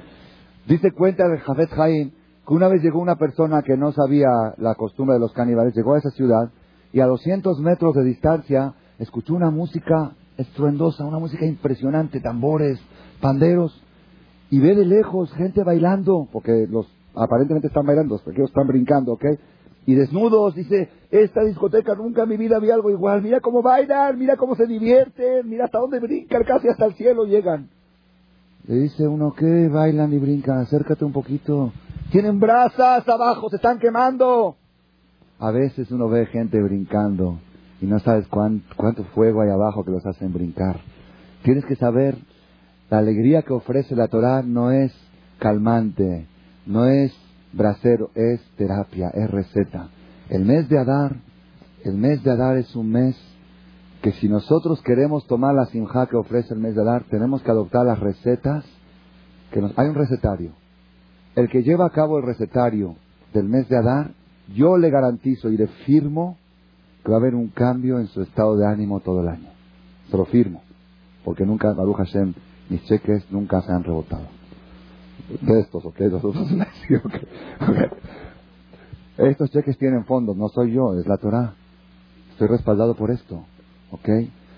[0.66, 2.11] Dice cuenta de Jafet Jaim
[2.46, 5.94] que una vez llegó una persona que no sabía la costumbre de los caníbales, llegó
[5.94, 6.51] a esa ciudad
[6.92, 12.80] y a 200 metros de distancia escuchó una música estruendosa, una música impresionante, tambores,
[13.20, 13.82] panderos,
[14.51, 16.86] y ve de lejos gente bailando, porque los
[17.20, 19.24] aparentemente están bailando, los pequeños están brincando, ¿ok?
[19.86, 24.18] Y desnudos, dice, esta discoteca nunca en mi vida vi algo igual, mira cómo bailan,
[24.18, 27.68] mira cómo se divierten, mira hasta dónde brincan, casi hasta el cielo llegan.
[28.66, 29.68] Le dice uno, ¿qué?
[29.68, 31.72] Bailan y brincan, acércate un poquito.
[32.12, 34.56] Tienen brasas abajo, se están quemando.
[35.38, 37.38] A veces uno ve gente brincando
[37.80, 40.80] y no sabes cuánto fuego hay abajo que los hacen brincar.
[41.42, 42.18] Tienes que saber,
[42.90, 44.92] la alegría que ofrece la Torah no es
[45.38, 46.26] calmante,
[46.70, 47.12] no es
[47.52, 49.88] brasero, es terapia, es receta.
[50.28, 51.16] El mes de Adar,
[51.84, 53.16] el mes de Adar es un mes
[54.02, 57.50] que si nosotros queremos tomar la simja que ofrece el mes de Adar, tenemos que
[57.50, 58.64] adoptar las recetas.
[59.50, 60.52] Que nos, hay un recetario.
[61.34, 62.94] El que lleva a cabo el recetario
[63.34, 64.12] del mes de Adar
[64.54, 66.36] yo le garantizo y le firmo
[67.04, 69.48] que va a haber un cambio en su estado de ánimo todo el año.
[70.08, 70.62] Se lo firmo.
[71.24, 72.34] Porque nunca, Baruch Hashem,
[72.68, 74.39] mis cheques nunca se han rebotado.
[75.41, 76.01] De estos, ¿ok?
[79.18, 81.55] Estos cheques tienen fondos, no soy yo, es la Torah.
[82.33, 83.45] Estoy respaldado por esto,
[83.91, 84.09] ¿ok?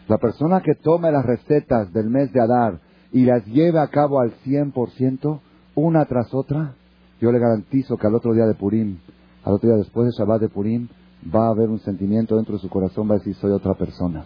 [0.09, 2.81] La persona que tome las recetas del mes de Adar
[3.13, 5.41] y las lleve a cabo al 100%,
[5.75, 6.75] una tras otra,
[7.21, 8.99] yo le garantizo que al otro día de Purim
[9.45, 10.89] al otro día después de Shabbat de Purim,
[11.35, 14.25] va a haber un sentimiento dentro de su corazón, va a decir, soy otra persona.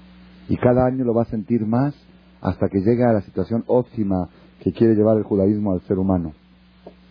[0.49, 1.95] Y cada año lo va a sentir más
[2.41, 4.29] hasta que llegue a la situación óptima
[4.67, 6.33] que quiere llevar el judaísmo al ser humano.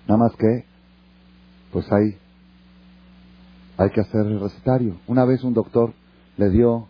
[0.09, 0.65] Nada más que,
[1.71, 2.17] pues hay,
[3.77, 4.97] hay que hacer el recetario.
[5.07, 5.93] Una vez un doctor
[6.35, 6.87] le dio,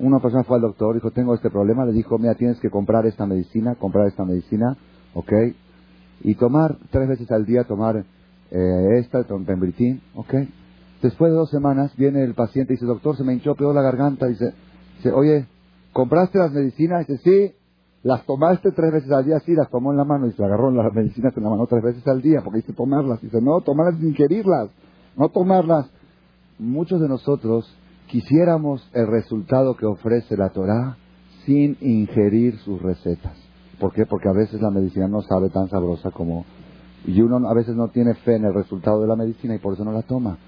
[0.00, 3.06] una persona fue al doctor, dijo, tengo este problema, le dijo, mira, tienes que comprar
[3.06, 4.76] esta medicina, comprar esta medicina,
[5.14, 5.32] ¿ok?
[6.22, 8.04] Y tomar tres veces al día, tomar
[8.50, 10.34] eh, esta, pembritín, ¿ok?
[11.00, 13.82] Después de dos semanas viene el paciente y dice, doctor, se me hinchó peor la
[13.82, 14.26] garganta.
[14.26, 14.52] Dice,
[14.96, 15.46] dice, oye,
[15.92, 17.06] ¿compraste las medicinas?
[17.06, 17.61] Dice, sí.
[18.02, 19.38] ¿Las tomaste tres veces al día?
[19.40, 21.82] Sí, las tomó en la mano y se agarró las medicinas en la mano tres
[21.82, 23.20] veces al día porque dice tomarlas.
[23.20, 24.70] Dice, no, tomarlas sin ingerirlas,
[25.16, 25.88] no tomarlas.
[26.58, 27.72] Muchos de nosotros
[28.08, 30.96] quisiéramos el resultado que ofrece la Torah
[31.46, 33.36] sin ingerir sus recetas.
[33.78, 34.04] ¿Por qué?
[34.04, 36.44] Porque a veces la medicina no sabe tan sabrosa como
[37.04, 39.74] y uno a veces no tiene fe en el resultado de la medicina y por
[39.74, 40.38] eso no la toma.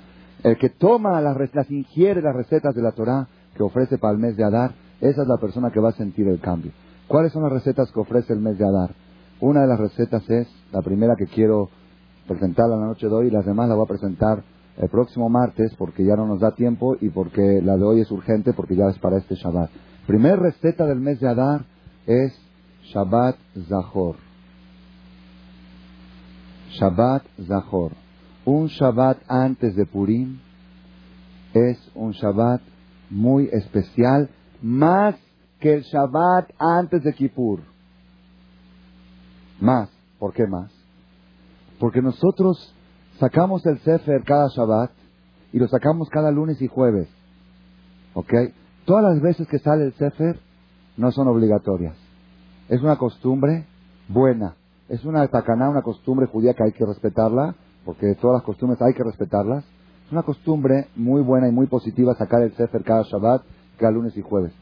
[0.43, 3.27] El que toma las, las ingiere las recetas de la Torah
[3.57, 6.29] que ofrece para el mes de Adar, esa es la persona que va a sentir
[6.29, 6.73] el cambio.
[7.09, 8.95] ¿Cuáles son las recetas que ofrece el mes de Adar?
[9.41, 11.69] Una de las recetas es, la primera que quiero
[12.27, 14.43] presentar la noche de hoy, y las demás la voy a presentar
[14.77, 18.11] el próximo martes porque ya no nos da tiempo y porque la de hoy es
[18.11, 19.71] urgente porque ya es para este Shabbat.
[20.07, 21.65] Primera receta del mes de Adar
[22.07, 22.33] es
[22.85, 23.37] Shabbat
[23.69, 24.17] Zahor.
[26.71, 27.93] Shabbat Zahor.
[28.45, 30.39] Un Shabbat antes de Purim
[31.55, 32.61] es un Shabbat
[33.11, 34.29] muy especial,
[34.61, 35.15] más
[35.65, 37.61] que el Shabbat antes de Kippur.
[39.62, 39.89] Más.
[40.19, 40.71] ¿Por qué más?
[41.81, 42.75] Porque nosotros
[43.19, 44.91] sacamos el Sefer cada Shabbat
[45.55, 47.09] y lo sacamos cada lunes y jueves.
[48.12, 48.31] ¿Ok?
[48.85, 50.39] Todas las veces que sale el Sefer
[50.99, 51.97] no son obligatorias.
[52.69, 53.65] Es una costumbre
[54.09, 54.57] buena.
[54.91, 57.55] Es una tacaná, una costumbre judía que hay que respetarla,
[57.87, 59.65] porque todas las costumbres hay que respetarlas.
[60.05, 63.45] Es una costumbre muy buena y muy positiva sacar el Sefer cada Shabbat,
[63.79, 64.53] cada lunes y jueves.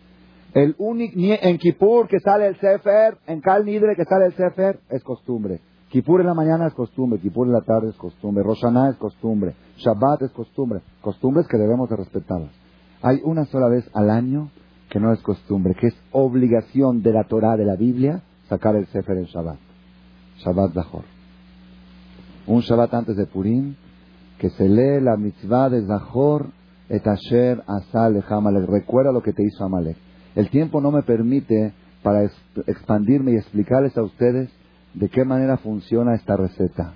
[0.55, 4.81] El único, en Kippur que sale el Sefer, en Kal Nidre que sale el Sefer,
[4.91, 5.61] es costumbre.
[5.89, 9.55] Kippur en la mañana es costumbre, Kippur en la tarde es costumbre, Roshaná es costumbre,
[9.77, 12.51] Shabbat es costumbre, costumbres que debemos de respetarlas.
[13.03, 14.51] Hay una sola vez al año
[14.91, 18.87] que no es costumbre, que es obligación de la Torah de la Biblia sacar el
[18.87, 19.59] Sefer en Shabbat.
[20.39, 21.05] Shabbat Zahor.
[22.47, 23.75] Un Shabbat antes de Purim,
[24.39, 26.49] que se lee la mitzvah de Zahor
[26.89, 28.23] et asher asal.
[28.69, 29.97] Recuerda lo que te hizo Amalek.
[30.35, 32.25] El tiempo no me permite para
[32.67, 34.51] expandirme y explicarles a ustedes
[34.95, 36.95] de qué manera funciona esta receta.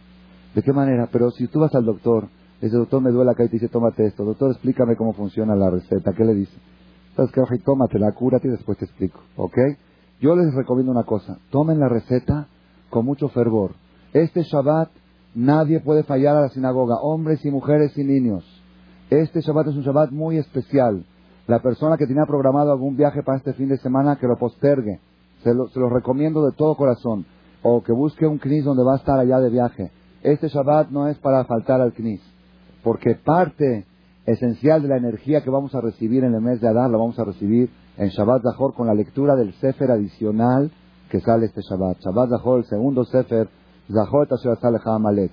[0.55, 1.09] ¿De qué manera?
[1.13, 2.29] Pero si tú vas al doctor,
[2.61, 4.25] ese doctor me duele acá y te dice, tómate esto.
[4.25, 6.13] Doctor, explícame cómo funciona la receta.
[6.13, 6.57] ¿Qué le dice?
[7.15, 7.59] ¿Sabes qué?
[7.59, 9.21] Tómate la cúrate y después te explico.
[9.37, 9.57] ¿Ok?
[10.21, 11.39] Yo les recomiendo una cosa.
[11.51, 12.49] Tomen la receta
[12.91, 13.75] con mucho fervor.
[14.13, 14.91] Este Shabbat
[15.35, 18.45] nadie puede fallar a la sinagoga, hombres y mujeres y niños.
[19.11, 21.05] Este Shabbat es un Shabbat muy especial.
[21.47, 25.01] La persona que tenía programado algún viaje para este fin de semana, que lo postergue.
[25.43, 27.25] Se lo, se lo recomiendo de todo corazón.
[27.63, 29.91] O que busque un knis donde va a estar allá de viaje.
[30.23, 32.21] Este Shabbat no es para faltar al knis.
[32.83, 33.87] Porque parte
[34.27, 37.19] esencial de la energía que vamos a recibir en el mes de Adar la vamos
[37.19, 40.73] a recibir en Shabbat Zahor con la lectura del Sefer adicional
[41.11, 41.99] que sale este Shabbat.
[42.01, 43.49] Shabbat Zahor, el segundo Sefer,
[43.89, 44.29] Zahor
[44.85, 45.33] Amalek.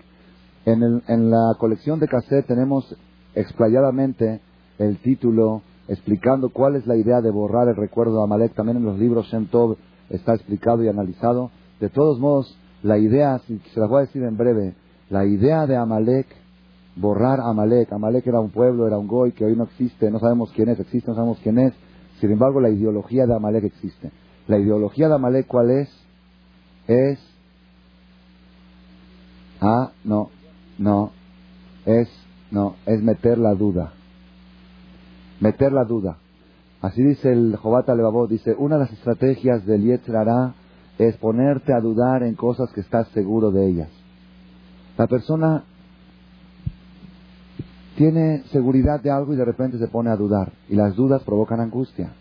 [0.66, 2.96] En, el, en la colección de cassette tenemos
[3.36, 4.42] explayadamente
[4.78, 5.62] el título
[5.94, 8.54] explicando cuál es la idea de borrar el recuerdo de Amalek.
[8.54, 9.78] También en los libros Shem Tov
[10.10, 11.52] está explicado y analizado.
[11.80, 14.76] De todos modos, la idea, se las voy a decir en breve,
[15.10, 16.28] la idea de Amalek,
[16.96, 17.92] borrar Amalek.
[17.92, 20.80] Amalek era un pueblo, era un goy que hoy no existe, no sabemos quién es,
[20.80, 21.74] existe, no sabemos quién es.
[22.20, 24.12] Sin embargo, la ideología de Amalek existe.
[24.48, 25.90] La ideología de Amalek, ¿cuál es?
[26.88, 27.20] Es.
[29.62, 30.30] Ah, no,
[30.78, 31.12] no.
[31.86, 32.10] Es,
[32.52, 33.94] no, es meter la duda.
[35.44, 36.20] Meter la duda.
[36.82, 40.54] Así dice el Jobata Levavot, dice, una de las estrategias del Yetzirah
[40.98, 43.90] es ponerte a dudar en cosas que estás seguro de ellas.
[44.98, 45.66] La persona
[47.98, 50.54] tiene seguridad de algo y de repente se pone a dudar.
[50.70, 52.14] Y las dudas provocan angustia.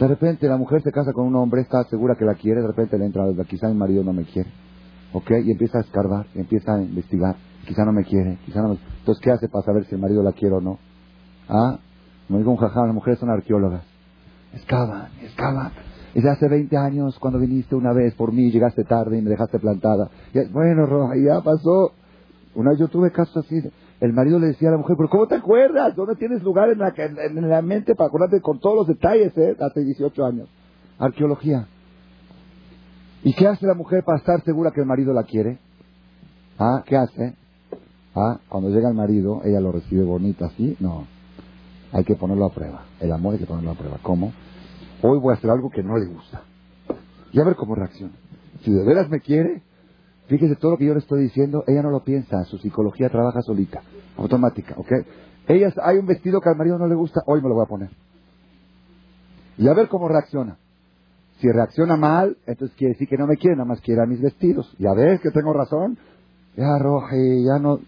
[0.00, 2.68] De repente la mujer se casa con un hombre, está segura que la quiere, de
[2.68, 4.48] repente le entra la duda, quizá mi marido no me quiere.
[5.12, 5.32] ¿Ok?
[5.44, 7.36] Y empieza a escarbar, y empieza a investigar.
[7.66, 8.78] Quizá no me quiere, quizá no me...
[9.00, 10.78] Entonces, ¿qué hace para saber si el marido la quiere o no?
[11.48, 11.78] ¿Ah?
[12.26, 13.82] Como digo un jajá, las mujeres son arqueólogas.
[14.54, 15.72] Excavan, excavan.
[16.14, 19.30] Y de hace 20 años, cuando viniste una vez por mí, llegaste tarde y me
[19.30, 20.10] dejaste plantada.
[20.52, 21.92] Bueno, Roja, ya pasó.
[22.54, 23.56] Una vez yo tuve casos así.
[24.00, 25.94] El marido le decía a la mujer, pero ¿cómo te acuerdas?
[25.96, 29.56] ¿Dónde tienes lugar en la, en la mente para acordarte con todos los detalles, eh?
[29.60, 30.48] Hace 18 años.
[30.98, 31.66] Arqueología.
[33.24, 35.58] ¿Y qué hace la mujer para estar segura que el marido la quiere?
[36.58, 36.82] ¿Ah?
[36.86, 37.34] ¿Qué hace?
[38.14, 38.38] ¿Ah?
[38.48, 40.76] Cuando llega el marido, ella lo recibe bonita, ¿así?
[40.80, 41.06] No.
[41.92, 42.84] Hay que ponerlo a prueba.
[43.00, 43.98] El amor hay que ponerlo a prueba.
[44.02, 44.32] ¿Cómo?
[45.02, 46.42] Hoy voy a hacer algo que no le gusta.
[47.32, 48.14] Y a ver cómo reacciona.
[48.62, 49.62] Si de veras me quiere,
[50.26, 53.40] fíjese todo lo que yo le estoy diciendo, ella no lo piensa, su psicología trabaja
[53.42, 53.82] solita,
[54.16, 54.92] automática, ¿ok?
[55.46, 57.68] Ella, hay un vestido que al marido no le gusta, hoy me lo voy a
[57.68, 57.90] poner.
[59.56, 60.56] Y a ver cómo reacciona.
[61.40, 64.20] Si reacciona mal, entonces quiere decir que no me quiere, nada más quiere a mis
[64.20, 64.74] vestidos.
[64.78, 65.96] Ya ves que tengo razón.
[66.56, 67.78] Ya, Roge, ya no.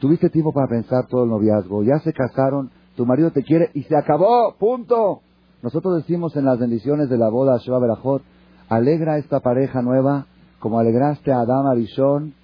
[0.00, 3.82] Tuviste tiempo para pensar todo el noviazgo, ya se casaron, tu marido te quiere y
[3.84, 5.20] se acabó, punto.
[5.62, 8.22] Nosotros decimos en las bendiciones de la boda Sheba Berajot,
[8.68, 10.26] alegra esta pareja nueva
[10.58, 12.34] como alegraste a Adam Arishon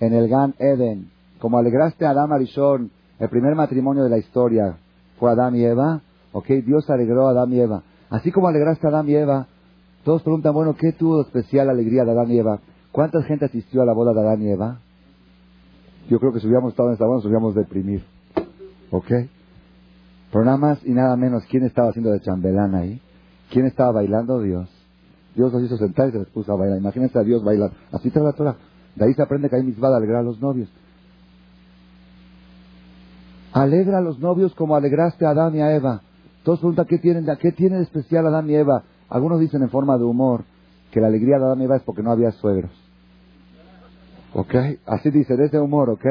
[0.00, 1.10] en el Gan Eden,
[1.40, 4.76] como alegraste a Adam Arishon, el primer matrimonio de la historia
[5.18, 7.82] fue Adam y Eva, ok, Dios alegró a Adam y Eva.
[8.10, 9.46] Así como alegraste a Adam y Eva,
[10.04, 12.60] todos preguntan, bueno, ¿qué tuvo especial alegría de Adán y Eva?
[12.92, 14.78] ¿Cuánta gente asistió a la boda de Adán y Eva?
[16.08, 18.04] Yo creo que si hubiéramos estado en esta boda nos hubiéramos deprimir.
[18.90, 19.10] ¿Ok?
[20.30, 23.00] Pero nada más y nada menos, ¿quién estaba haciendo de chambelán ahí?
[23.50, 24.40] ¿Quién estaba bailando?
[24.40, 24.68] Dios.
[25.34, 26.78] Dios los hizo sentar y se les puso a bailar.
[26.78, 27.70] Imagínense a Dios bailar.
[27.92, 28.56] Así te la Torah.
[28.94, 30.68] De ahí se aprende que hay misma de alegrar a los novios.
[33.52, 36.02] Alegra a los novios como alegraste a Adán y a Eva.
[36.42, 38.82] Todos preguntan qué tienen, qué tiene de especial Adán y Eva.
[39.08, 40.44] Algunos dicen en forma de humor
[40.90, 42.72] que la alegría de Adán y Eva es porque no había suegros.
[44.34, 44.54] ¿Ok?
[44.86, 46.04] Así dice, de ese humor, ¿ok?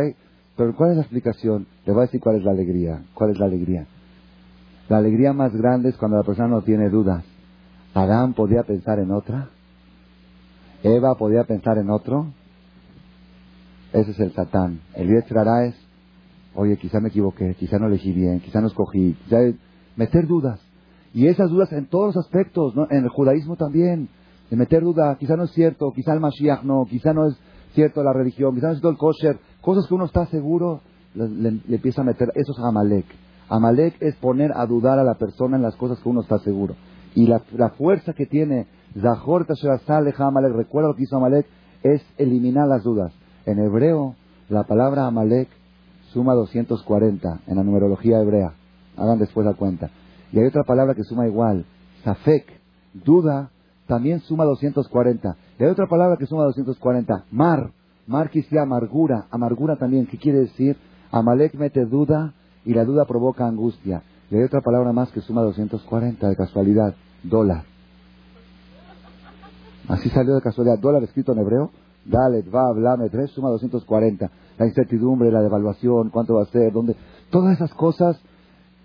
[0.56, 1.68] Pero ¿cuál es la explicación?
[1.86, 3.04] Le voy a decir cuál es la alegría.
[3.14, 3.86] ¿Cuál es la alegría?
[4.90, 7.24] La alegría más grande es cuando la persona no tiene dudas.
[7.94, 9.50] Adán podía pensar en otra.
[10.84, 12.28] Eva podía pensar en otro.
[13.92, 14.80] Ese es el Satán.
[14.94, 15.76] El Yetzirah es,
[16.56, 19.14] oye, quizá me equivoqué, quizá no elegí bien, quizá no escogí.
[19.26, 19.38] Quizá...
[19.96, 20.60] Meter dudas.
[21.14, 22.88] Y esas dudas en todos los aspectos, ¿no?
[22.92, 24.10] en el judaísmo también.
[24.50, 27.36] De meter dudas, quizá no es cierto, quizá el Mashiach no, quizá no es
[27.74, 29.40] cierto la religión, quizá no es cierto el kosher.
[29.62, 30.82] Cosas que uno está seguro,
[31.16, 32.30] le, empieza a meter.
[32.36, 33.06] Eso es Amalek.
[33.50, 36.76] Amalek es poner a dudar a la persona en las cosas que uno está seguro.
[37.16, 37.40] Y la,
[37.70, 38.68] fuerza que tiene
[39.02, 39.48] Zahor
[40.18, 41.48] Amalek, recuerda lo que hizo Amalek,
[41.84, 43.14] es eliminar las dudas.
[43.46, 44.16] En hebreo,
[44.50, 45.48] la palabra Amalek
[46.14, 48.54] suma 240 en la numerología hebrea.
[48.98, 49.90] Hagan después la cuenta.
[50.32, 51.66] Y hay otra palabra que suma igual.
[52.04, 52.46] Safek,
[52.94, 53.52] duda,
[53.88, 55.38] también suma 240.
[55.60, 57.26] Y hay otra palabra que suma 240.
[57.32, 57.72] Mar,
[58.06, 60.06] mar que amargura, amargura también.
[60.08, 60.78] ¿Qué quiere decir?
[61.12, 62.34] Amalek mete duda
[62.68, 64.04] y la duda provoca angustia.
[64.30, 66.94] Y hay otra palabra más que suma 240 de casualidad,
[67.24, 67.64] dólar.
[69.88, 71.72] Así salió de casualidad, dólar escrito en hebreo,
[72.04, 74.30] Dalet, va, Blame, 3 suma 240.
[74.58, 76.98] La incertidumbre, la devaluación, cuánto va a ser, dónde.
[77.30, 78.20] Todas esas cosas,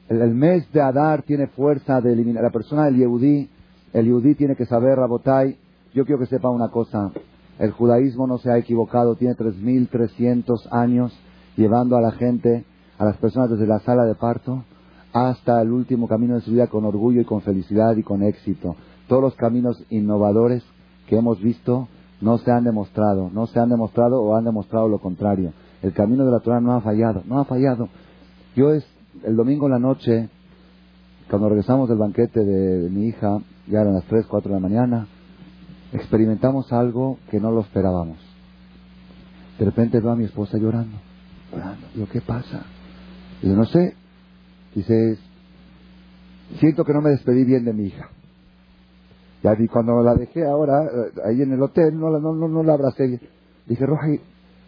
[0.09, 2.45] el, mes de Adar tiene fuerza de eliminar.
[2.45, 3.51] La persona del Yehudí,
[3.93, 5.57] el Yehudí tiene que saber, Rabotai,
[5.93, 7.11] yo quiero que sepa una cosa.
[7.59, 11.13] El judaísmo no se ha equivocado, tiene 3.300 años
[11.57, 12.65] llevando a la gente
[12.99, 14.65] a las personas desde la sala de parto
[15.13, 18.77] hasta el último camino de su vida con orgullo y con felicidad y con éxito.
[19.09, 20.63] Todos los caminos innovadores
[21.07, 21.89] que hemos visto
[22.21, 25.53] no se han demostrado, no se han demostrado o han demostrado lo contrario.
[25.83, 27.89] El camino de la Torah no ha fallado, no ha fallado.
[28.55, 28.87] Yo es
[29.25, 30.29] el domingo en la noche,
[31.29, 35.07] cuando regresamos del banquete de, mi hija, ya eran las 3, 4 de la mañana,
[35.93, 38.19] experimentamos algo que no lo esperábamos.
[39.59, 40.97] De repente veo a mi esposa llorando,
[41.53, 41.87] llorando.
[41.95, 42.63] Digo, ¿qué pasa?
[43.43, 43.95] Dice, no sé.
[44.75, 45.19] Dice,
[46.59, 48.09] siento que no me despedí bien de mi hija.
[49.43, 52.63] Ya vi cuando la dejé ahora, eh, ahí en el hotel, no, no, no, no
[52.63, 53.21] la abracé bien.
[53.67, 54.07] Dije, Roja,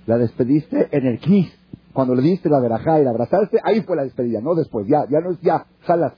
[0.07, 1.53] la despediste en el kiss.
[1.93, 5.07] Cuando le diste la verajá y la abrazaste, ahí fue la despedida, no después, ya,
[5.09, 6.15] ya no es ya, jalas.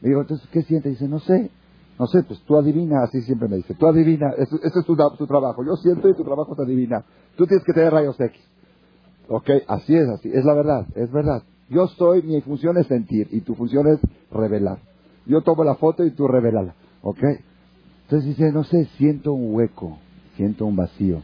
[0.00, 0.88] Le digo, entonces, ¿qué siente?
[0.88, 1.50] Dice, no sé,
[1.98, 5.26] no sé, pues tú adivina, así siempre me dice, tú adivina, ese, es tu, tu,
[5.26, 7.04] trabajo, yo siento y tu trabajo te adivina.
[7.36, 8.40] Tú tienes que tener rayos X.
[9.28, 11.42] Ok, así es, así, es la verdad, es verdad.
[11.68, 13.98] Yo soy, mi función es sentir y tu función es
[14.30, 14.78] revelar.
[15.26, 17.22] Yo tomo la foto y tú revelala, ok.
[18.04, 19.98] Entonces dice, no sé, siento un hueco,
[20.36, 21.22] siento un vacío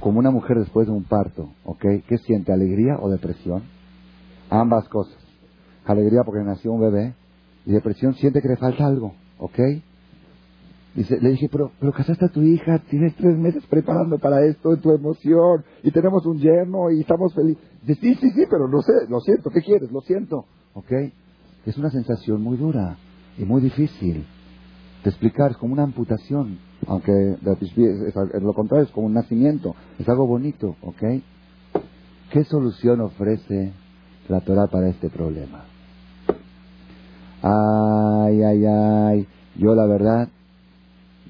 [0.00, 1.84] como una mujer después de un parto, ¿ok?
[2.08, 2.52] ¿Qué siente?
[2.52, 3.62] ¿Alegría o depresión?
[4.48, 5.18] Ambas cosas.
[5.84, 7.14] Alegría porque nació un bebé
[7.66, 9.58] y depresión siente que le falta algo, ¿ok?
[10.94, 14.76] Dice, le dije, pero, pero casaste a tu hija, tienes tres meses preparando para esto,
[14.76, 17.62] tu emoción, y tenemos un yerno y estamos felices.
[17.82, 19.90] Dice, sí, sí, sí, pero no sé, lo siento, ¿qué quieres?
[19.92, 20.92] Lo siento, ¿ok?
[21.64, 22.96] Es una sensación muy dura
[23.38, 24.26] y muy difícil
[25.04, 30.08] de explicar, es como una amputación, aunque es, lo contrario, es como un nacimiento, es
[30.08, 31.02] algo bonito, ¿ok?
[32.32, 33.72] ¿Qué solución ofrece
[34.28, 35.64] la Torah para este problema?
[37.42, 40.28] Ay, ay, ay, yo la verdad,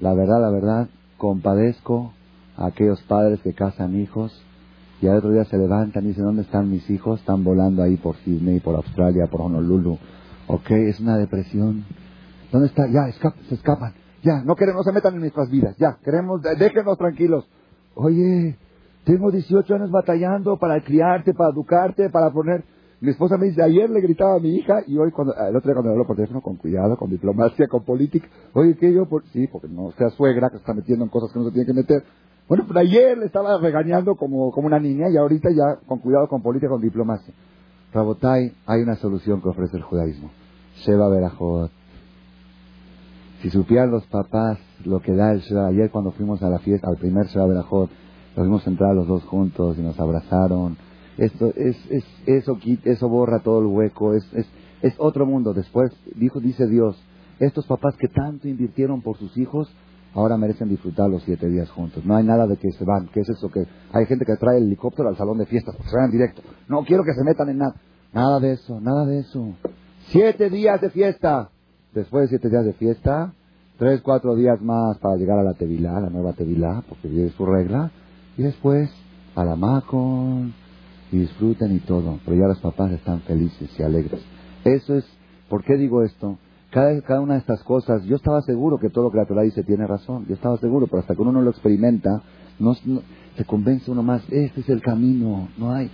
[0.01, 2.13] la verdad, la verdad, compadezco
[2.57, 4.43] a aquellos padres que casan hijos
[5.01, 7.19] y al otro día se levantan y dicen, ¿dónde están mis hijos?
[7.21, 9.97] Están volando ahí por Sydney, por Australia, por Honolulu.
[10.47, 10.71] ¿Ok?
[10.71, 11.85] Es una depresión
[12.51, 12.83] ¿Dónde está?
[12.87, 13.09] Ya,
[13.47, 13.93] se escapan.
[14.23, 15.75] Ya, no queremos, no se metan en nuestras vidas.
[15.77, 17.49] Ya, queremos, déjenos tranquilos.
[17.95, 18.57] Oye,
[19.05, 22.63] tengo 18 años batallando para criarte, para educarte, para poner...
[23.01, 25.69] Mi esposa me dice, ayer le gritaba a mi hija y hoy, cuando, el otro
[25.69, 29.07] día cuando hablo por teléfono, con cuidado, con diplomacia, con política, oye, ¿qué yo?
[29.07, 29.25] Por...
[29.33, 31.65] Sí, porque no sea suegra que se está metiendo en cosas que no se tiene
[31.65, 32.03] que meter.
[32.47, 36.27] Bueno, pero ayer le estaba regañando como, como una niña y ahorita ya con cuidado,
[36.27, 37.33] con política, con diplomacia.
[37.91, 40.29] Rabotai, hay una solución que ofrece el judaísmo.
[40.85, 41.71] Sheba Berajot.
[43.41, 46.87] Si supieran los papás lo que da el Sheba, ayer cuando fuimos a la fiesta,
[46.87, 47.89] al primer Sheba Berajot,
[48.35, 50.77] nos vimos entrar los dos juntos y nos abrazaron.
[51.21, 54.47] Esto es, es, eso, eso borra todo el hueco, es, es,
[54.81, 55.53] es otro mundo.
[55.53, 56.99] Después, dijo, dice Dios,
[57.39, 59.71] estos papás que tanto invirtieron por sus hijos,
[60.15, 62.03] ahora merecen disfrutar los siete días juntos.
[62.05, 64.57] No hay nada de que se van, que es eso que hay gente que trae
[64.57, 66.41] el helicóptero al salón de fiestas, se van directo.
[66.67, 67.75] No quiero que se metan en nada.
[68.11, 69.53] Nada de eso, nada de eso.
[70.07, 71.51] Siete días de fiesta.
[71.93, 73.31] Después de siete días de fiesta,
[73.77, 77.45] tres, cuatro días más para llegar a la Tevilá, la nueva Tevilá, porque viene su
[77.45, 77.91] regla,
[78.37, 78.89] y después
[79.35, 80.55] a la Macon,
[81.11, 82.19] y disfruten y todo.
[82.25, 84.21] Pero ya los papás están felices y alegres.
[84.63, 85.05] Eso es,
[85.49, 86.37] ¿por qué digo esto?
[86.71, 89.41] Cada, cada una de estas cosas, yo estaba seguro que todo lo que la Torah
[89.41, 92.23] dice tiene razón, yo estaba seguro, pero hasta que uno no lo experimenta,
[92.59, 95.91] no, se convence uno más, este es el camino, no hay,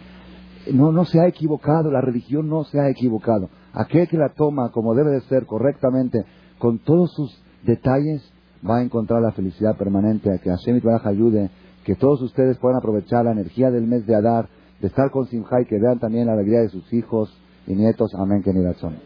[0.72, 3.50] no, no se ha equivocado, la religión no se ha equivocado.
[3.74, 6.26] Aquel que la toma como debe de ser correctamente,
[6.60, 8.22] con todos sus detalles,
[8.68, 11.50] va a encontrar la felicidad permanente, que Hashem y ayude,
[11.86, 14.50] que todos ustedes puedan aprovechar la energía del mes de Adar,
[14.80, 18.14] de estar con Simha y que vean también la alegría de sus hijos y nietos.
[18.16, 18.98] Amén, que ni razón.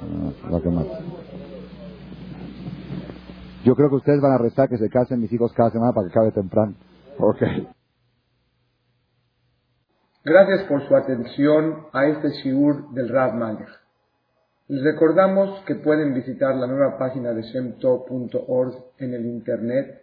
[0.00, 0.58] Ah,
[3.64, 6.08] Yo creo que ustedes van a rezar que se casen mis hijos cada semana para
[6.08, 6.74] que acabe temprano.
[7.18, 7.42] Ok.
[10.24, 13.68] Gracias por su atención a este shiur del Rav Malek.
[14.68, 20.02] Les recordamos que pueden visitar la nueva página de shemtov.org en el internet